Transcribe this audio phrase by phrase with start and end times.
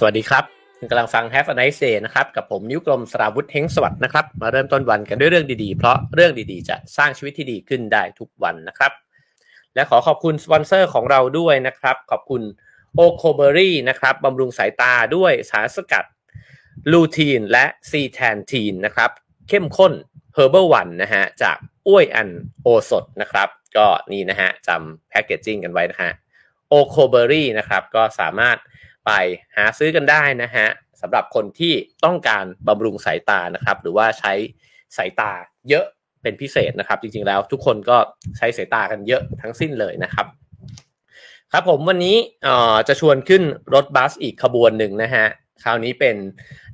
[0.00, 0.44] สวัสดีครับ
[0.78, 8.92] คุณกำลังฟัง Have a nice day นะครับ กับผมนิ้วกลมสราวุธเฮ้งสวัสดิ์นะครับ มาเริ่มต้นวันกันด้วยเรื่องดีๆ เพราะเรื่องดีๆ จะสร้างชีวิตที่ดีขึ้นได้ทุกวันนะครับ
[9.74, 12.42] และขอขอบคุณสปอนเซอร์ของเราด้วยนะครับ ขอบคุณ
[12.94, 16.04] Ocoberry นะครับบำรุงสายตาด้วยสารสกัด
[16.92, 19.10] ลูทีนและซีแซนทีนนะครับ
[19.48, 19.92] เข้มข้น
[20.36, 21.56] Herbal One นะฮะจาก
[21.88, 22.30] อ้วยอัน
[22.62, 26.10] โอสถนะครับ ก็นี่นะฮะจำ packaging กันไว้นะฮะ
[26.68, 28.58] โอโคเบอรี่นะครับ ก็สามารถ
[29.06, 29.10] ไป
[29.56, 30.66] หาซื้อกันได้นะฮะ
[31.00, 31.72] สำหรับคนที่
[32.04, 34.32] ต้องการบำรุงสายตานะครับ หรือว่าใช้
[34.96, 35.32] สายตา
[35.68, 35.84] เยอะ
[36.22, 37.96] เป็นพิเศษนะครับ จริงๆแล้วทุกคนก็
[38.36, 40.26] ใช้สายตากันเยอะทั้งสิ้นเลยนะครับ
[41.52, 42.16] ครับผมวันนี้
[42.88, 43.42] จะชวนขึ้น
[43.74, 45.26] รถบัสอีกขบวนหนึ่งนะฮะ
[45.62, 46.16] คราวนี้เป็น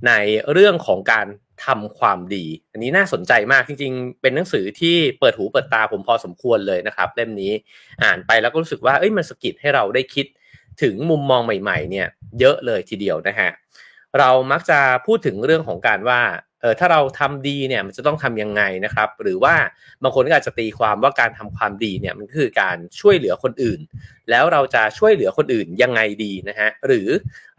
[0.07, 0.13] ใน
[0.53, 1.27] เรื่องของการ
[1.67, 7.53] ทำความดี อันนี้น่าสนใจมากจริงๆ เป็นหนังสือที่เปิดหูเปิดตาผมพอสมควรเลยนะครับ เล่มนี้
[8.05, 10.27] อ่านไปแล้วก็รู้สึกว่าเอ้ยมันสกิดให้เราได้คิด
[10.83, 12.07] ถึงมุมมองใหม่ๆเนี่ย
[12.41, 13.51] เยอะเลยทีเดียวนะฮะ
[14.19, 16.21] เรามักจะพูดถึงเรื่องของการว่า
[16.61, 19.55] เออถ้าเราทำดีเนี่ยมันจะต้องทํำยังไงนะครับ หรือว่า
[20.03, 23.81] บางคนก็อาจจะตีความว่าการทำความดีเนี่ยมันคือการช่วยเหลือคนอื่น
[24.31, 27.09] แล้วเราจะช่วยเหลือคนอื่นยังไงดีนะฮะหรือ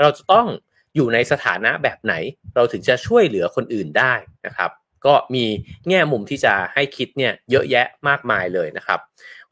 [0.01, 0.47] เราจะต้อง
[0.95, 2.13] อยู่ในสถานะแบบไหน
[2.55, 4.13] เราถึงจะช่วยเหลือคนอื่นได้
[4.45, 4.71] นะครับ
[5.05, 5.45] ก็มี
[5.89, 8.99] แง่มุมที่จะให้คิดเนี่ยเยอะแยะมากมายเลยนะครับ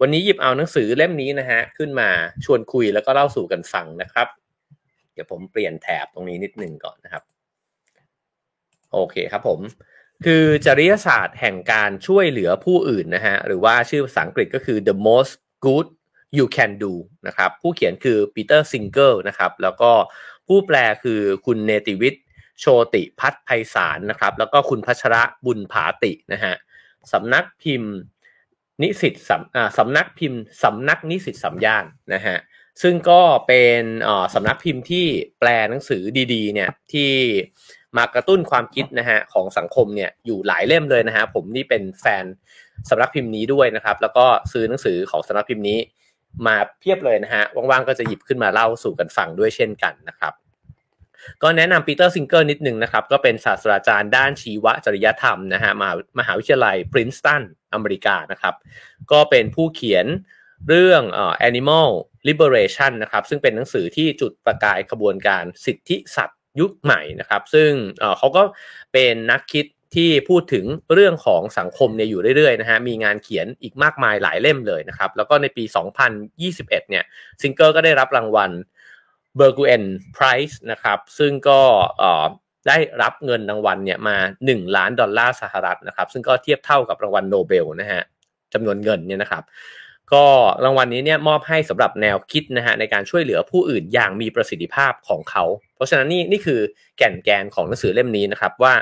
[0.03, 2.09] วันนี้หยิบเอาหนังสือเล่มนี้นะฮะขึ้นมา
[2.45, 4.27] ชวนคุยแล้วก็เล่าสู่กันฟังนะครับ
[5.13, 7.23] เดี๋ยวผมเปลี่ยนแถบตรงนี้นิดนึงก่อนนะครับ
[8.91, 9.59] โอเคครับผม
[10.25, 15.33] คือจริยศาสตร์แห่งการช่วยเหลือผู้อื่นนะฮะหรือว่าชื่อภาษาอังกฤษก็คือ the most
[15.65, 15.87] good
[16.37, 16.93] you can do
[17.27, 19.91] นะครับผู้เขียนคือปีเตอร์ซิงเกอร์นะครับแล้วก็
[20.47, 22.25] ผู้แปลคือคุณเนติวิทย์
[22.59, 26.53] โชติพัฒไพศาลนะครับ แล้วก็คุณพัชระบุญผาตินะฮะ
[27.11, 27.93] สำนักพิมพ์
[28.81, 32.37] นิสิตสำสำนักพิมพ์สำนักนิสิตสัมยานนะฮะ
[32.81, 33.81] ซึ่งก็เป็น
[34.33, 35.05] สำนักพิมพ์ที่
[35.39, 36.01] แปลหนังสือ
[36.33, 37.11] ดีๆ เนี่ยที่
[37.97, 42.25] มากระตุ้นความคิดนะฮะของสังคมเนี่ยอยู่หลายเล่มเลยนะฮะผมนี่เป็นแฟน
[42.89, 45.79] สำนักพิมพ์นี้ด้วยนะครับ แล้วก็ซื้อหนังสือของสำนักพิมพ์นี้
[46.47, 50.33] มาเพียบเลยนะฮะว่างๆก็จะหยิบขึ้นมาเล่าสู่กันฟังด้วยเช่นกันนะครับ
[51.43, 55.89] ก็แนะนำปีเตอร์ซิงเกอร์นิดหนึ่งนะครับ ก็เป็นศาสตราจารย์ด้านชีวจริยธรรมนะฮะมา
[56.19, 57.43] มหาวิทยาลัยปรินสตัน
[57.73, 58.55] อเมริกานะครับ
[59.11, 60.05] ก็เป็นผู้เขียน
[60.69, 61.87] เรื่องเอ่อ Animal
[62.27, 68.43] Liberation นะครับ ซึ่งเป็นหนังสือที่จุดประกายขบวนการสิทธิสัตว์ยุคใหม่นะครับ ซึ่งเอ่อเขาก็
[68.93, 69.67] เป็นนักคิด
[69.97, 75.63] ที่พูดถึงเรื่องของสังคมเนี่ยอยู่เรื่อยๆนะฮะ มีงานเขียนอีกมากมายหลายเล่มเลยนะครับ แล้วก็ในปี
[76.27, 77.03] 2021 เนี่ย
[77.41, 78.51] ซิงเกอร์ก็ได้รับรางวัล
[79.37, 81.61] Berggruen Prize นะครับ ซึ่งก็
[82.67, 88.01] ได้รับเงินรางวัลเนี่ยมา 1 ล้านดอลลาร์สหรัฐนะครับ ซึ่งก็เทียบเท่ากับรางวัลโนเบลนะฮะ
[88.53, 89.43] จำนวนเงินเนี่ยนะครับ
[90.13, 90.25] ก็
[90.63, 95.43] รางวัลนี้เนี่ยมอบให้สำหรับแนวคิดนะฮะในการช่วยเหลือผู้อื่นอย่างมีประสิทธิภาพของเขา
[95.75, 96.59] เพราะฉะนั้นนี่นี่คือ
[96.97, 98.73] แก่นแกนของหนังสือเล่มนี้นะครับ ว่า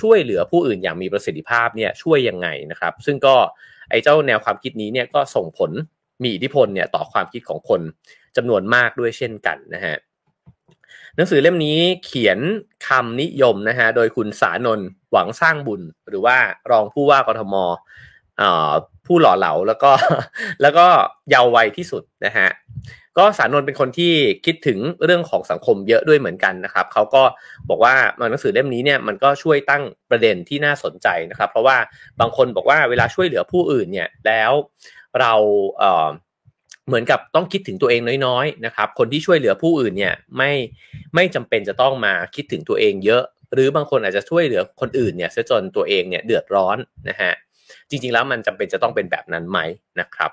[0.00, 3.36] ช่วยเหลือผู้อื่นอย่างมีประสิทธิภาพเนี่ยช่วยยังไงนะครับ ซึ่งก็
[3.90, 5.70] ไอ้เจ้าแนวความคิดนี้เนี่ยก็ส่งผล
[6.22, 7.80] มีอิทธิพลเนี่ยต่อความคิดของคน
[8.36, 9.96] จำนวนมากด้วยเช่นกันนะฮะ
[11.16, 12.38] หนังสือเล่มนี้เขียน
[12.88, 16.36] คำนิยมนะฮะโดยคุณสานนท์หวังสร้างบุญ หรือว่า
[16.70, 17.54] รองผู้ว่ากทม
[19.06, 19.90] ผู้หล่อเหลาแล้วก็
[20.62, 20.86] แล้วก็
[21.30, 22.48] เยาว์วัยที่สุดนะฮะ
[23.18, 24.12] ก็สานนท์เป็นคนที่
[24.44, 27.22] คิดถึงเรื่องของสังคมเยอะด้วยเหมือนกันนะครับเขาก็
[27.68, 27.94] บอกว่า
[28.30, 31.76] หนังสือเล่มนี้เนี่ยมันก็ช่วยตั้งประเด็นที่น่าสนใจนะครับ เพราะว่า
[32.20, 34.52] บางคนบอกว่าเวลาช่วยเหลือผู้อื่นเนี่ยแล้ว
[35.20, 35.32] เรา
[35.78, 40.52] เเหมือนกับต้องคิดถึงตัวเองน้อยๆนะครับ คนที่ช่วยเหลือผู้อื่นเนี่ยไม่
[41.14, 43.22] ไม่จำเป็นจะต้องมาคิดถึงตัวเองเยอะ
[43.52, 46.76] หรือบางคนอาจจะช่วยเหลือคนอื่นเนี่ยซะจนตัวเองเนี่ยเดือดร้อน
[47.08, 47.32] นะฮะ
[47.88, 49.58] จริง ๆ แล้วมันจำเป็นจะต้องเป็นแบบนั้นไหม
[50.00, 50.30] นะครับ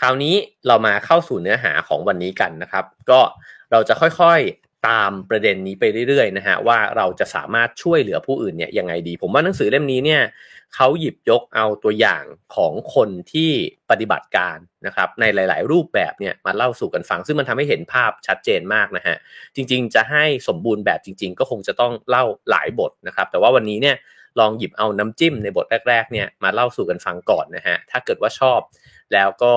[0.00, 0.34] คราวนี้
[0.66, 3.20] เรามาเข้าสู่เนื้อหาของวันนี้กันนะครับ ก็
[3.72, 10.22] เราจะค่อยๆ ตามประเด็นนี้ไปเรื่อยๆนะฮะว่าเราจะสามารถช่วยเหลือผู้อื่นเนี่ยยังไงดี ผมว่าหนังสือเล่มนี้เนี่ย
[10.74, 12.24] เขาหยิบยกเอาตัวอย่าง
[12.56, 13.50] ของคนที่
[13.90, 19.16] ปฏิบัติการนะครับในหลาย ๆ รูปแบบเนี่ยมาเล่าสู่กันฟัง ซึ่งมันทำให้เห็นภาพชัดเจนมากนะฮะ
[19.54, 23.96] จริง ๆ จะให้สมบูรณ์แบบจริง ๆ ก็คงจะต้องเล่าหลายบทนะครับแต่ว่าวันนี้เนี่ย
[24.40, 28.60] ลองหยิบเอาน้ำจิ้มในบทแรก ๆ เนี่ยมาเล่าสู่กันฟังก่อนนะฮะถ้าเกิดว่าชอบ
[29.12, 29.54] แล้วก็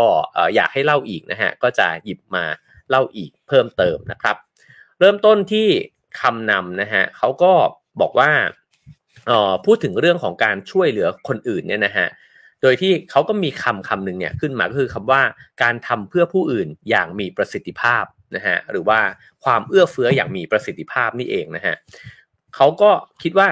[0.56, 2.45] อยากให้เล่าอีกนะฮะก็จะหยิบมา
[2.89, 4.36] เล่าอีกเพิ่มเติมนะครับ
[5.00, 5.68] เริ่มต้นที่
[6.22, 7.54] คำนำนะฮะเขาก็
[8.01, 8.31] บอกว่า
[9.66, 12.07] พูดถึงเรื่องของการช่วยเหลือคนอื่นเนี่ยนะฮะ
[12.62, 15.22] โดยที่เขาก็มีคำคำหนึ่งเนี่ยขึ้นมาก็คือคำว่า
[15.63, 18.04] การทำเพื่อผู้อื่นอย่างมีประสิทธิภาพ
[18.36, 19.00] นะฮะหรือว่า
[19.44, 21.75] ความเอื้อเฟื้ออย่างมีประสิทธิภาพนี่เองนะฮะ
[22.56, 22.92] เขาก็
[23.24, 23.48] คิดว่า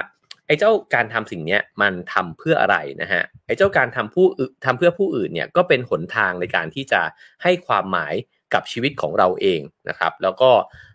[0.48, 4.28] ไอ้เจ้าการทำสิ่งนี้มันทำเพื่ออะไรนะฮะไอ้เจ้าการทำผู้
[4.66, 7.02] ทำเพื่อผู้อื่นเนี่ยก็เป็นหนทางในการที่จะ
[7.44, 8.14] ให้ความหมาย
[8.54, 10.52] กับชีวิตของเราเองนะครับ แล้วก็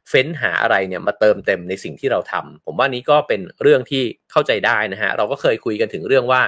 [0.09, 6.43] เฟ้นหาอะไรเนี่ยมาเติมเต็มในสิ่งที่เราทำผมว่านี้ก็เป็นเรื่องที่เข้าใจได้นะฮะเราก็เคยคุยกันถึงเรื่องว่า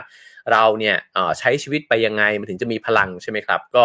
[0.52, 0.96] เราเนี่ย
[1.38, 3.84] ใช้ชีวิตไปยังไงมันถึงจะมีพลังใช่ไหมครับ ก็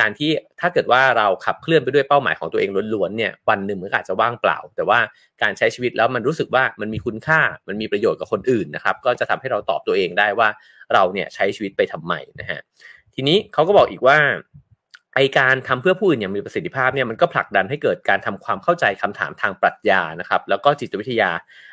[0.00, 0.30] การที่
[0.60, 4.98] ถ้าเกิดว่าเราขับเคลื่อนไปด้วยเป้าหมายของตัวเองล้วนๆเนี่ยวันหนึ่งมันอาจจะว่างเปล่า แต่ว่า
[5.42, 10.48] การใช้ชีวิตแล้วมันรู้สึกว่ามันมีคุณค่ามันมีประโยชน์กับคนอื่นนะครับ ก็จะทำให้เราตอบตัวเองได้ว่า
[10.94, 12.60] เราเนี่ยใช้ชีวิตไปทำไมนะฮะ
[13.14, 14.18] ทีนี้เขาก็บอกอีกว่า
[15.14, 21.30] ไอการทำเพื่อผู้อื่นอย่างมีประสิทธิภาพเนี่ยมันก็ผลักดันให้เกิดการทำความเข้าใจคำถามทางปรัชญานะครับ แล้วก็จิตวิทยา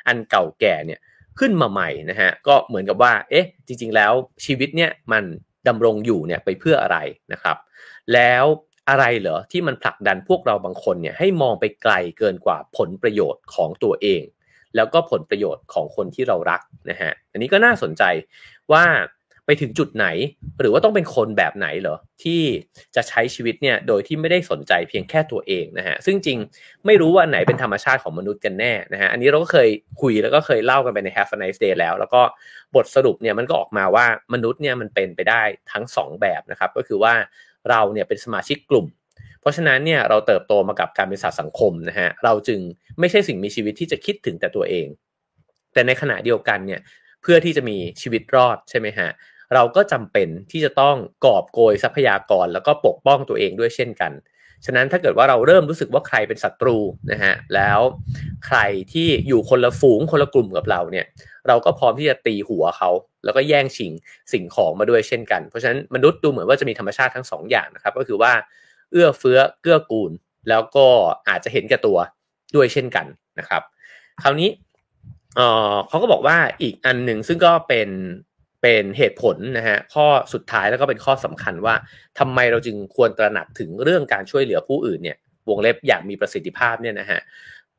[0.08, 1.00] อันเก่าแก่เนี่ย
[1.40, 4.14] ขึ้นมาใหม่นะฮะก็เหมือนกับว่า เอ๊ะ จริง ๆ แล้ว
[4.46, 5.24] ชีวิตเนี่ยมัน
[5.68, 6.98] ดำรงอยู่เนี่ยไปเพื่ออะไร
[7.34, 7.58] นะครับ
[8.14, 8.46] แล้ว
[8.90, 14.24] อะไรเหรอที่มันผลักดันพวกเราบางคนเนี่ยให้มองไปไกลเกินกว่าผลประโยชน์ของตัวเอง
[14.76, 18.04] แล้วก็ผลประโยชน์ของคนที่เรารักนะฮะอันนี้ก็น่าสนใจ
[18.72, 18.84] ว่า
[19.46, 20.08] ไปถึงจุดไหน
[20.60, 22.42] หรือว่าต้องเป็นคนแบบไหนเหรอที่
[22.96, 26.40] จะใช้ชีวิตเนี่ยโดยที่ไม่ได้สนใจเพียงแค่ตัวเองนะฮะซึ่งจริง
[26.86, 29.70] ไม่รู้ว่าไหนเป็นธรรมชาติของมนุษย์กันแน่นะฮะอันนี้เราก็เคย
[30.02, 32.22] คุยแล้วก็เคยเล่ากันไปใน Have a nice day แล้ว แล้วก็
[32.76, 35.42] บทสรุปเนี่ยมันก็ออกมาว่ามนุษย์เนี่ยมันเป็นไปได้
[35.72, 37.14] ทั้ง 2 แบบนะครับก็คือว่า
[37.70, 38.86] เราเนี่ยเป็นสมาชิกกลุ่ม
[39.42, 42.60] เพราะฉะนั้นเนี่ยเราเติบโตมากับการเป็นสัตว์สังคมนะฮะเราจึง
[43.00, 44.88] ไม่ใช่สิ่งมีชีวิตที่จะคิดถึงแต่ตัวเอง
[45.74, 46.82] แต่ในขณะเดียวกันเนี่ย
[47.22, 49.10] เพื่อที่จะมีชีวิตรอดใช่ไหมฮะ
[49.54, 50.96] เราก็จำเป็นที่จะต้อง
[51.26, 54.12] กอบโกยทรัพยากร แล้วก็ปกป้องตัวเองด้วยเช่นกัน
[54.66, 56.78] ฉะนั้นถ้าเกิดว่าเราเริ่มรู้สึกว่าใครเป็นศัตรู
[57.12, 57.80] นะฮะแล้ว
[58.46, 58.60] ใคร
[58.94, 61.06] ที่อยู่คนละฝูงคนละกลุ่มกับเราเนี่ย
[61.48, 62.90] เราก็พร้อมที่จะตีหัวเขา
[63.26, 63.92] แล้วก็แย่งชิง
[64.34, 68.32] สิ่งของมาด้วยเช่นกัน เพราะฉะนั้นมนุษย์ดูเหมือนว่าจะมีธรรมชาติทั้งสองอย่างนะครับก็คือว่า
[68.92, 70.12] เอื้อเฟื้อเกื้อกูล
[70.50, 70.86] แล้วก็
[71.30, 71.98] อาจจะเห็นแก่ตัว
[72.56, 73.06] ด้วยเช่นกัน
[73.40, 73.62] นะครับ
[74.22, 74.50] คราวนี้
[75.38, 75.42] เอ
[75.72, 77.90] อเขาก็บอกว่าอีกอันหนึ่งซึ่งก็เป็น
[78.62, 81.76] เป็นเหตุผลนะฮะข้อสุดท้ายแล้วก็เป็นข้อสำคัญว่า
[82.20, 85.18] ทำไมเราจึงควรตระหนักถึงเรื่องการช่วยเหลือผู้อื่นเนี่ย
[85.50, 87.20] วงเล็บอย่างมีประสิทธิภาพเนี่ยนะฮะ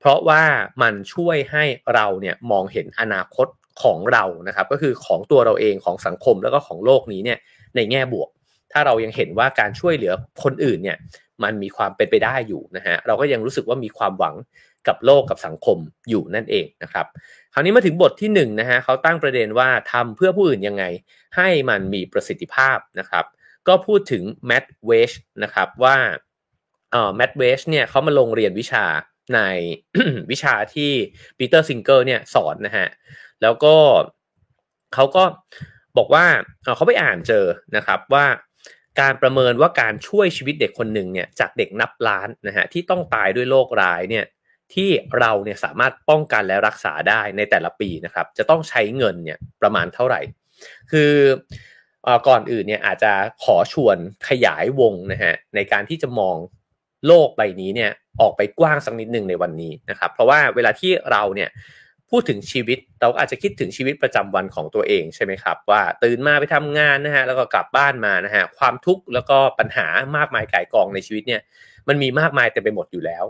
[0.00, 0.42] เพราะว่า
[0.82, 1.64] มันช่วยให้
[1.94, 3.46] เราเนี่ยมองเห็นอนาคต
[3.82, 7.38] ของเรานะครับ ก็คือของตัวเราเองของสังคมแล้วก็ของโลกนี้เนี่ย
[7.76, 8.28] ในแง่บวก
[8.72, 10.12] ถ้าเรายังเห็นว่าการช่วยเหลือ
[10.42, 10.96] คนอื่นเนี่ย
[11.42, 14.34] มันมีความเป็นไปได้อยู่นะฮะเราก็ยังรู้สึกว่ามีความหวัง
[14.88, 17.06] กับโลกกับสังคมอยู่นั่นเองนะครับ
[17.52, 20.84] คราวนี้มาถึงบทที่1นะฮะเขาตั้งประเด็นว่าทำเพื่อผู้อื่นยังไง
[21.36, 23.24] ให้มันมีประสิทธิภาพนะครับ
[23.68, 25.10] ก็พูดถึง Matt Wage
[25.42, 25.96] นะครับว่า
[26.92, 28.84] เอ่อ Matt Wage เนี่ยเขามาลงเรียนวิชา
[29.34, 29.40] ใน
[30.30, 30.90] วิชาที่
[31.38, 32.88] ปีเตอร์ซิงเกอร์เนี่ยสอนนะฮะ
[33.42, 33.74] แล้วก็
[34.94, 35.24] เขาก็
[35.96, 36.24] บอกว่า
[36.76, 37.44] เขาไปอ่านเจอ
[37.76, 38.26] นะครับว่า
[39.00, 44.24] การประเมินว่าการช่วยชีวิตเด็กคนหนึ่งเนี่ยจากเด็กนับล้านนะฮะที่ต้องตายด้วยโรคร้ายเนี่ย
[44.74, 50.20] ที่เราเนี่ยสามารถป้องกันและรักษาได้ในแต่ละปีนะครับ จะต้องใช้เงินเนี่ยประมาณเท่าไหร่
[50.90, 51.12] คือ
[52.28, 53.12] ก่อนอื่นเนี่ยอาจจะ
[53.44, 53.96] ขอชวน
[54.28, 56.36] ขยายวงนะฮะในการที่จะมอง
[57.06, 57.90] โลกใบนี้เนี่ย
[58.20, 61.50] ออกไปกว้างสักนิดหนึ่งในวันนี้นะครับ เพราะว่าเวลาที่เราเนี่ย
[62.10, 69.86] พูดถึงชีวิตเราอาจจะคิดถึงชีวิตประจำวันของตัวเองใช่ไหมครับ ว่าตื่นมาไปทำงานนะฮะแล้วก็กลับบ้านมานะฮะความทุกข์แล้วก็ปัญหา
[70.16, 71.40] มากมายกายกองในชีวิตเนี่ย
[71.88, 73.24] มันมีมากมายเต็มไปหมดอยู่แล้ว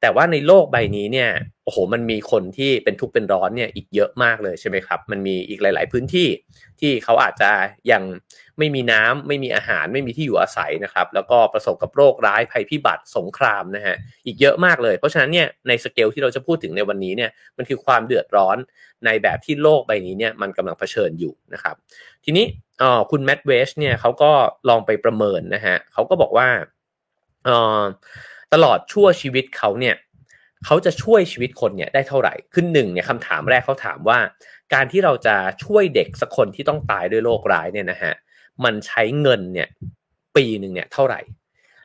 [0.00, 1.30] แต่ว่าในโลกใบนี้เนี่ย
[1.64, 6.28] โอ้โหมันมีคนที่เป็นทุกข์เป็นร้อนเนี่ยอีกเยอะมากเลยใช่ไหมครับ มันมีอีกหลาย ๆ พื้นที่
[6.80, 7.50] ที่เขาอาจจะ
[7.92, 8.02] ยัง
[8.58, 18.56] ไม่มีน้ำไม่มีอาหารไม่มีที่อยู่อาศัยนะครับ แล้วก็ประสบกับโรคร้ายภัยพิบัติสงครามนะฮะอีกเยอะมากเลย เพราะฉะนั้นเนี่ยในสเกลที่เราจะพูดถึงในวันนี้เนี่ยมันคือความเดือดร้อน
[19.04, 21.74] ในแบบที่โลกใบนี้เนี่ยมันกำลังเผชิญอยู่นะครับ
[22.24, 22.44] ทีนี้
[22.82, 24.30] อ๋อคุณแมดเวชเนี่ยเขาก็
[24.68, 26.48] ลองไปประเมินนะฮะเขาก็บอกว่า
[27.48, 27.84] อ๋อ
[28.52, 29.96] ตลอดชั่วชีวิตเขาเนี่ย
[30.64, 34.18] เขาจะช่วยชีวิตคนเนี่ยได้เท่าไหร่ขึ้นหนึ่งเนี่ยคำถามแรกเขาถามว่า
[34.74, 38.12] การที่เราจะช่วยเด็กสักคนที่ต้องตายด้วยโรคร้ายเนี่ยนะฮะ
[38.64, 39.68] มันใช้เงินเนี่ย
[40.36, 41.20] ปีหนึ่งเนี่ยเท่าไหร่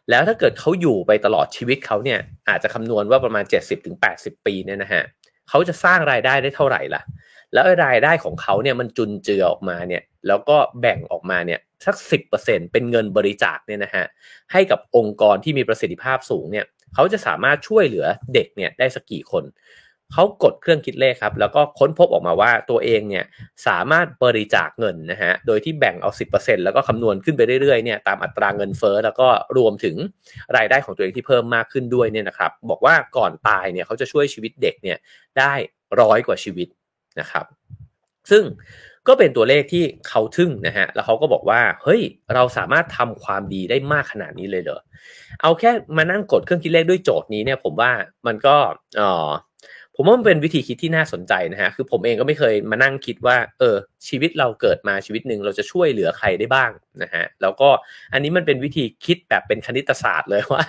[0.10, 3.44] แล้วถ้าเกิดเขาอยู่ไปตลอดชีวิตเขาเนี่ยอาจจะคำนวณว่าประมาณ
[3.96, 5.04] 70-80 ปีเนี่ยนะฮะ
[5.50, 7.02] เขาจะสร้างรายได้ได้เท่าไหร่ล่ะ
[7.54, 14.06] แล้วรายได้ของเขาเนี่ยมันจุนเจือออกมาเนี่ย แล้วก็แบ่งออกมาเนี่ยสักสิบเปอร์เซ็นเป็นเงินบริจาคเนี่ยนะฮะ
[14.52, 19.46] ให้กับองค์กรที่มีประสิทธิภาพสูงเนี่ยเขาจะสามารถช่วยเหลือเด็กเนี่ยได้สักกี่คน
[20.14, 23.26] เขากดเครื่องคิดเลขครับ แล้วก็ค้นพบออกมาว่าตัวเองเนี่ย
[23.68, 29.96] สามารถบริจาคเงินนะฮะโดยที่แบ่งเอา 10%แล้วก็คำนวณขึ้นไปเรื่อยๆเนี่ยตามอัตราเงินเฟ้อแล้วก็รวมถึง
[30.58, 34.98] รายได้ของตัวเองที่เพิ่มมากขึ้นด้วยเนี่ยนะครับ บอกว่าก่อนตายเนี่ยเขาจะช่วยชีวิตเด็กเนี่ย
[35.40, 35.54] ได้
[36.02, 36.68] ร้อยกว่าชีวิต
[37.20, 37.46] นะครับ
[38.32, 38.44] ซึ่ง
[39.12, 42.02] ก็เป็นตัวเลขที่เขาทึ่งนะฮะ แล้วเขาก็บอกว่า เฮ้ย
[42.34, 44.82] เราสามารถทำความดีได้มากขนาดนี้เลยเหรอ
[45.42, 47.92] เอาแค่มานั่งกดเครื่องคิดเลขด้วยโจทย์นี้เนี่ย ผมว่า
[48.28, 48.56] มันก็
[48.98, 49.30] เออ
[49.96, 53.76] ผมว่ามันเป็นวิธีคิดที่น่าสนใจนะฮะ คือผมเองก็ไม่เคยมานั่งคิดว่า เออ
[54.08, 56.72] ชีวิตเราเกิดมาชีวิตหนึ่งเราจะช่วยเหลือใครได้บ้าง
[57.04, 57.70] นะฮะ แล้วก็
[58.14, 60.64] อันนี้มันเป็นวิธีคิดแบบเป็นคณิตศาสตร์เลยว่า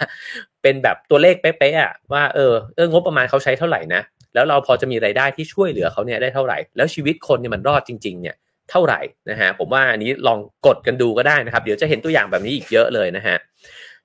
[0.63, 4.03] เป็นแบบตัวเลขเป๊ะๆอะว่า เออ เอองบประมาณเขาใช้เท่าไหร่นะ
[4.35, 8.37] แล้วเราพอจะมีไรายได้ที่ช่วยเหลือเขาเนี่ยได้เท่าไหร่ แล้วชีวิตคนเนี่ยมันรอดจริง ๆเนี่ย
[8.71, 13.37] เท่าไหร่นะฮะผมว่าอันนี้ลองกดกันดูก็ได้นะครับ เดี๋ยวจะเห็นตัวอย่างแบบนี้อีกเยอะเลยนะฮะ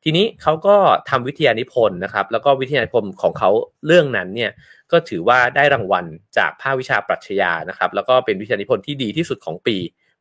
[0.03, 0.75] ทีนี้เขาก็
[1.09, 3.49] ทำวิทยานิพนธ์นะครับ แล้วก็วิทยานิพนธ์ของเขา
[3.87, 4.51] เรื่องนั้นเนี่ย
[4.91, 6.05] ก็ถือว่าได้รางวัล
[6.37, 9.77] จากภาควิชาปรัชญานะครับ แล้วก็เป็นวิทยานิพนธ์ที่ดีที่สุดของปี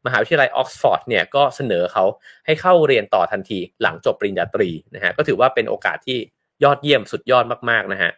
[0.07, 2.05] มหาวิทยาลัยออกซฟอร์ดเนี่ยก็เสนอเขา
[2.47, 6.19] ให้เข้าเรียนต่อทันทีหลังจบปริญญาตรีนะฮะก็ถือว่าเป็นโอกาสที่
[6.65, 8.11] ยอดเยี่ยมสุดยอดมากๆนะฮะ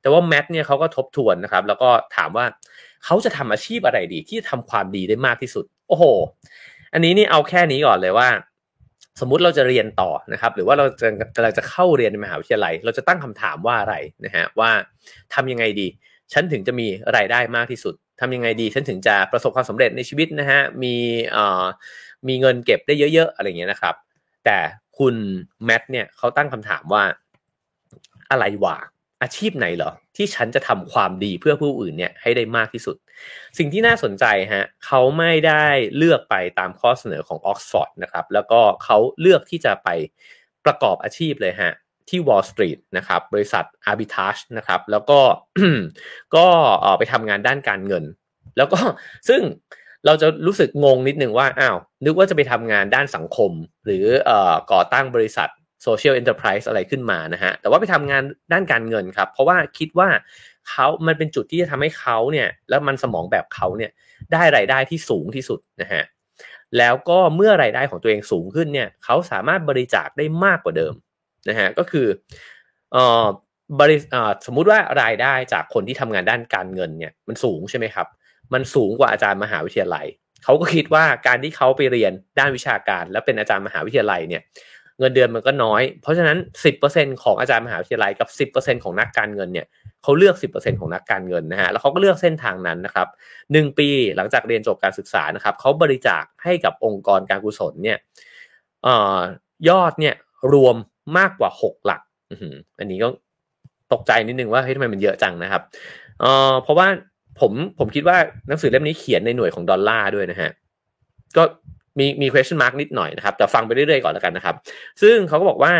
[0.00, 2.46] แต่ว่าแมทเนี่ยเขาก็ทบทวนนะครับ แล้วก็ถามว่า
[3.04, 6.04] เขาจะทำอาชีพอะไรดีที่ทำความดีได้มากที่สุด โอ้โห
[6.92, 8.28] อันนี้นี่เอาแค่นี้ก่อนเลยว่า
[9.20, 14.70] สมมุติเราจะเรียนต่อนะครับ หรือว่าเราจะกำลังจะเข้าเรียนในมหาวิทยาลัย เราจะตั้งคำถามว่าอะไรนะฮะว่า
[15.34, 15.86] ทำยังไงดี
[16.32, 16.86] ฉันถึงจะมี
[17.16, 20.94] รายได้มากที่สุดทำยังไงดี ฉันถึงจะประสบความสำเร็จในชีวิตนะฮะมี
[21.32, 21.64] เอ่อ
[22.28, 23.94] มีเงินเก็บได้เยอะ ๆ อะไรเงี้ยนะครับ
[24.44, 24.58] แต่
[24.98, 25.14] คุณ
[25.64, 27.02] แมทเนี่ยเขาตั้งคำถามว่า
[28.30, 28.76] อะไรวะ
[29.22, 32.96] อาชีพไหนเหรอ ที่ฉันจะทำความดีเพื่อผู้อื่นเนี่ยให้ได้มากที่สุด
[33.58, 35.64] สิ่งที่น่าสนใจฮะเขาไม่ได้
[35.96, 39.88] เลือกไปตามข้อเสนอของออกซฟอร์ดนะครับแล้วก็เขาเลือกที่จะไป
[40.64, 41.72] ประกอบอาชีพเลยฮะ
[42.08, 45.20] ที่ Wall Street นะครับบริษัท Arbitrage นะครับแล้วก็
[46.36, 46.46] ก็
[46.98, 48.04] ไปทำงานด้านการเงิน
[48.56, 48.78] แล้วก็
[49.28, 49.42] ซึ่ง
[50.06, 53.52] เราจะรู้สึกงงนิดนึงว่าอ้าวนึกว่าจะไปทำงานด้านสังคม
[53.84, 54.30] หรืออ
[54.72, 55.48] ก่อตั้งบริษัท
[55.84, 58.22] social enterprise อะไรขึ้นมานะฮะ แต่ว่าไปทำงาน
[58.52, 60.08] ด้านการเงินครับ เพราะว่าคิดว่า
[60.68, 63.90] เขามันเป็นจุดที่จะทำให้เขาเนี่ย แล้วมันสมองแบบเขาเนี่ย
[64.32, 66.02] ได้รายได้ที่สูงที่สุดนะฮะ
[66.78, 70.94] แล้วก็เมื่อรายได้ของตัวเองสูงขึ้นเนี่ย เขาสามารถบริจาคได้มากกว่าเดิม
[71.48, 72.06] นะฮะ ก็คือ
[72.92, 73.24] เอ่อ
[73.80, 73.96] บริ
[74.46, 78.06] สมมุติว่ารายได้จากคนที่ทำงานด้านการเงินเนี่ย มันสูงใช่ไหมครับ
[78.52, 80.06] มันสูงกว่าอาจารย์มหาวิทยาลัย
[80.44, 84.42] เขาก็คิดว่าการที่เขาไปเรียนด้านวิชาการ แล้วเป็นอาจารย์มหาวิทยาลัยเนี่ย
[84.98, 86.38] เงินเดือนมันก็น้อย เพราะฉะนั้น
[86.80, 89.66] 10%ของอาจารย์มหาวิทยาลัยกับ 10%ของนักการเงินเนี่ย
[90.02, 93.08] เขาเลือก 10%ของนักการเงินนะฮะแล้วเขาก็เลือกเส้นทางนั้นนะครับ
[93.52, 97.98] หนึ่งปีหลังจากเรียนจบการศึกษานะครับเขาบริจาคให้กับองค์กรการกุศลเนี่ย
[98.86, 98.88] อ
[99.68, 100.14] ยอดเนี่ย
[100.52, 100.76] รวม
[101.18, 102.00] มากกว่า 6 หลัก
[102.78, 103.08] อันนี้ก็
[103.92, 105.62] ตกใจนิดนึงว่าเฮ้ยทำไมมันเยอะจังนะครับ
[106.62, 106.86] เพราะว่า
[107.40, 108.16] ผมผมคิดว่า
[108.48, 110.50] หนังสือเล่มนี้เขียนในหน่วยของดอลลาร์ด้วยนะฮะ
[111.36, 111.42] ก็
[111.98, 114.56] มีมี question mark นิดหน่อยนะครับ แต่ฟังไปเรื่อยๆก่อนแล้วกันนะครับ
[115.02, 115.74] ซึ่งเขาก็บอกว่า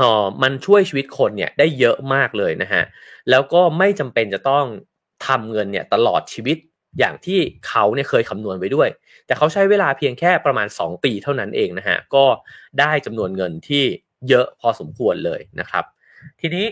[0.00, 2.82] อ๋อมันช่วยชีวิตคนเนี่ยได้เยอะมากเลยนะฮะ
[3.30, 4.64] แล้วก็ไม่จำเป็นจะต้อง
[5.26, 6.56] ทำเงินเนี่ยตลอดชีวิต
[6.98, 8.88] อย่างที่เขาเนี่ยเคยคำนวณไว้ด้วย
[9.26, 12.24] แต่เขาใช้เวลาเพียงแค่ประมาณ 2 ปีเท่านั้นเองนะฮะก็
[12.80, 13.84] ได้จำนวนเงินที่
[14.28, 15.84] เยอะพอสมควรเลยนะครับ
[16.40, 16.66] ทีนี้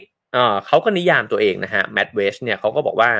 [0.66, 3.10] เขาก็นิยามตัวเองนะฮะแมดเวชเนี่ยเขาก็บอกว่า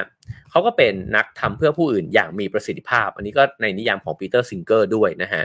[0.51, 5.45] เขาก็เป็นนักทำเพื่อผู้อื่นอย่างมีประสิทธิภาพ อันนี้ก็ในนิยามของปีเตอร์ซิงเกอร์ด้วยนะฮะ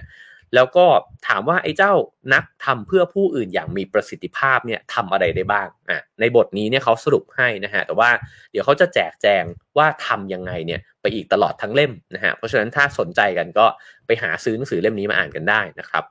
[0.55, 0.85] แล้วก็
[1.27, 1.93] ถามว่าไอ้เจ้า
[2.33, 8.09] นักทำเพื่อผู้อื่นอย่างมีประสิทธิภาพเนี่ยทำอะไรได้บ้างอะในบทนี้เนี่ยเขาสรุปให้นะฮะแต่ว่า
[8.51, 9.43] เดี๋ยวเขาจะแจกแจง
[9.77, 13.65] ว่าทํำยังไงเนี่ยไปอีกตลอดทั้งเล่มนะฮะเพราะฉะนั้นถ้าสนใจกันก็
[14.07, 16.03] ไปหาซื้อหนังสือเล่มนี้มาอ่านกันได้นะครับ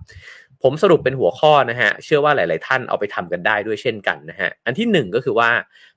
[0.63, 5.51] ผมสรุปเป็นหัวข้อนะฮะ เชื่อว่าหลาย ๆ ท่านเอาไปทำกันได้ด้วยเช่นกันนะฮะ อันที่ 1 ก็คือว่า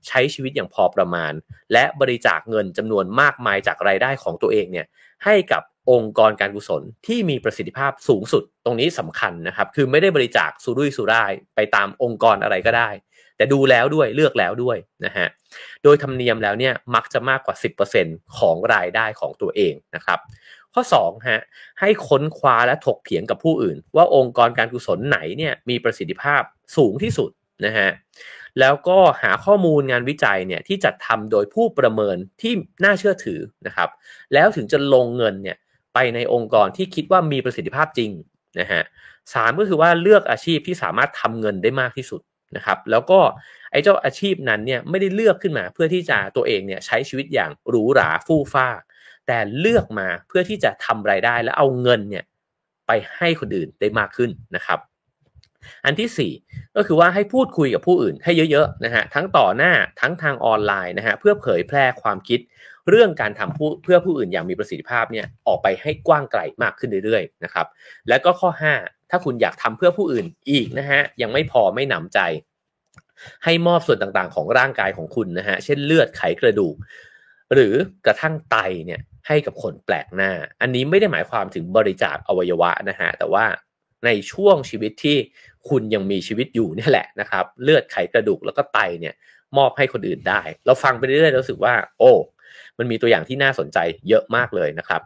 [0.06, 1.32] ใช้ชีวิตอย่างพอประมาณ
[1.72, 4.86] และบริจาคเงินจำนวนมากมายจากรายได้ของตัวเองเนี่ย
[5.24, 12.90] ให้กับองค์กรการกุศลที่มีประสิทธิภาพสูงสุดตรงนี้สำคัญนะครับ คือไม่ได้บริจาคสุรุ่ยสุร่ายไปตามองค์กรอะไรก็ได้
[13.36, 15.26] แต่ดูแล้วด้วยเลือกแล้วด้วยนะฮะ
[15.84, 17.56] โดยธรรมเนียมแล้วเนี่ยมักจะมากกว่า
[17.96, 20.18] 10%ของรายได้ของตัวเองนะครับ
[20.76, 21.42] ข้อ2ฮะ
[21.80, 26.42] ให้ค้นคว้าและถกเถียงกับผู้อื่น ว่าองค์กรการกุศลไหนเนี่ยมีประสิทธิภาพ
[26.76, 27.30] สูงที่สุด
[27.64, 27.90] นะฮะ
[28.60, 32.52] แล้วก็หาข้อมูลงานวิจัยเนี่ยที่จัดทำโดยผู้ประเมินที่
[32.84, 33.88] น่าเชื่อถือนะครับ
[34.34, 35.56] แล้วถึงจะลงเงินเนี่ย
[35.94, 38.10] ไปในองค์กรที่คิดว่ามีประสิทธิภาพจริง
[38.60, 38.82] นะฮะ
[39.34, 42.20] สามก็คือว่าเลือกอาชีพที่สามารถทำเงินได้มากที่สุด
[42.56, 43.20] นะครับแล้วก็
[43.70, 48.68] ไอ้เจ้าอาชีพนั้นเนี่ยไม่ได้เลือกขึ้นมาเพื่อที่จะตัวเองเนี่ยใช้ชีวิตอย่างหรูหราฟู่ฟ้า
[49.26, 52.24] แต่เลือกมาเพื่อที่จะทำรายได้และเอาเงินเนี่ย
[52.86, 54.78] ไปให้คนอื่นได้มากขึ้นนะครับ
[55.84, 62.40] อันที่ 4 ก็คือว่าให้พูดคุยกับผู้อื่นให้เยอะๆนะฮะทั้งต่อหน้าทั้งทางออนไลน์นะฮะเพื่อเผยแพร่ความคิด
[62.88, 67.66] เรื่องการทำผู้เพื่อผู้อื่นอย่างมีประสิทธิภาพเนี่ยออกไปให้กว้างไกลมากขึ้นเรื่อยๆนะครับ
[68.08, 72.20] แล้วก็ข้อ 5 ถ้าคุณอยากทำเพื่อผู้อื่นอีกนะฮะยังไม่พอไม่หนำใจ
[73.44, 76.74] ให้มอบส่วนต่างๆ ของร่างกายของคุณนะฮะเช่นเลือดไขกระดูก
[77.54, 77.74] หรือ
[78.06, 78.56] กระทั่งไต
[78.86, 80.30] เนี่ย ให้กับคนแปลกหน้า
[80.60, 83.44] อันนี้ไม่ได้หมายความถึงบริจาคอวัยวะนะฮะ แต่ว่า
[84.04, 85.16] ในช่วงชีวิตที่
[85.68, 89.14] คุณยังมีชีวิตอยู่นี่แหละนะครับ เลือดไขกระดูกแล้วก็ไตเนี่ย
[89.56, 92.12] มอบให้คนอื่นได้ เราฟังไปเรื่อยๆรู้สึกว่า โอ้
[92.78, 93.78] มันมีตัวอย่างที่น่าสนใจ
[94.08, 95.02] เยอะมากเลยนะครับ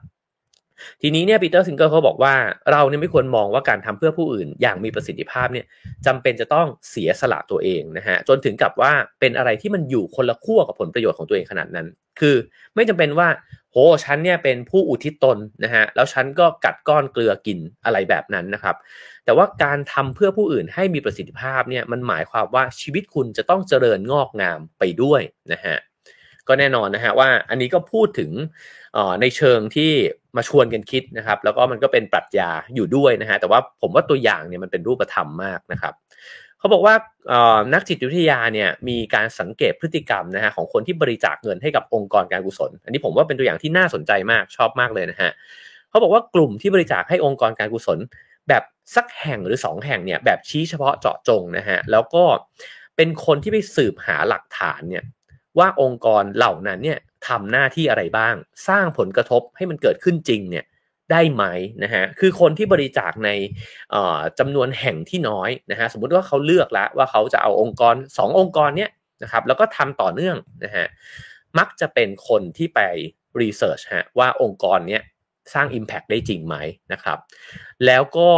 [1.02, 2.34] ทีนี้เนี่ยปีเตอร์ซิงเกอร์เขาบอกว่า
[2.72, 5.66] เราเนี่ยไม่ควรมองว่าการทำเพื่อผู้อื่นอย่างมีประสิทธิภาพเนี่ย
[6.06, 11.86] จำเป็นจะต้องเสียสละตัวเองนะฮะจนถึงกับว่าเป็นอะไรที่มันอยู่คนละขั้วกับผลประโยชน์ของตัวเองขนาดนั้น
[12.20, 12.36] คือ
[12.74, 13.28] ไม่จำเป็นว่า
[13.72, 18.76] โหฉันเนี่ยเป็นผู้อุทิศตนนะฮะแล้วฉันก็กัดก้อนเกลือกินอะไรแบบนั้นนะครับ
[19.24, 25.20] แต่ว่าการทำเพื่อผู้อื่นให้มีประสิทธิภาพเนี่ยมันหมายความว่าชีวิตคุณจะต้องเจริญงอกงามไปด้วย
[25.52, 25.76] นะฮะ
[26.48, 28.30] ก็แน่นอนนะฮะว่าอันนี้ก็พูดถึง
[29.20, 29.90] ในเชิงที่
[30.36, 35.94] มาชวนกันคิดนะครับ แล้วก็มันก็เป็นปรัชญาอยู่ด้วยนะฮะแต่ว่าผมว่าตัวอย่างเนี่ยมันเป็นรูปธรรมมากนะครับ
[36.58, 36.94] เขาบอกว่า
[37.74, 45.30] นักจิตวิทยาเนี่ยมีการสังเกตพฤติกรรมนะฮะของคนที่บริจาคเงินให้กับองค์กรการกุศล อันนี้ผมว่าเป็นตัวอย่างที่น่าสนใจมากชอบมากเลยนะฮะ
[45.90, 47.98] เขาบอกว่ากลุ่มที่บริจาคให้องค์กรการกุศล
[48.48, 48.62] แบบ
[48.96, 52.24] สักแห่งหรือ 2 แห่งเนี่ยแบบชี้เฉพาะเจาะจงนะฮะแล้วก็
[52.96, 55.04] เป็นคนที่ไปสืบหาหลักฐานเนี่ย
[55.58, 58.34] ว่าองค์กรเหล่านั้นเนี่ยทำหน้าที่อะไรบ้าง
[58.68, 60.64] สร้างผลกระทบให้มันเกิดขึ้นจริงเนี่ย
[61.10, 61.44] ได้ไหม
[61.82, 63.30] นะฮะคือคนที่บริจาคใน
[64.38, 68.90] จำนวนแห่งที่น้อยนะฮะสมมุติว่าเขาเลือกแล้วว่าเขาจะเอาองค์กร 2 องค์กรเนี้ย
[69.22, 70.86] นะครับแล้วก็ทำต่อเนื่องนะฮะ
[71.58, 72.80] มักจะเป็นคนที่ไป
[73.40, 75.02] รีเสิร์ชฮะว่าองค์กรเนี้ย
[75.54, 76.56] สร้าง Impact ได้จริงไหม
[76.92, 77.18] นะครับ
[77.86, 78.28] แล้วก็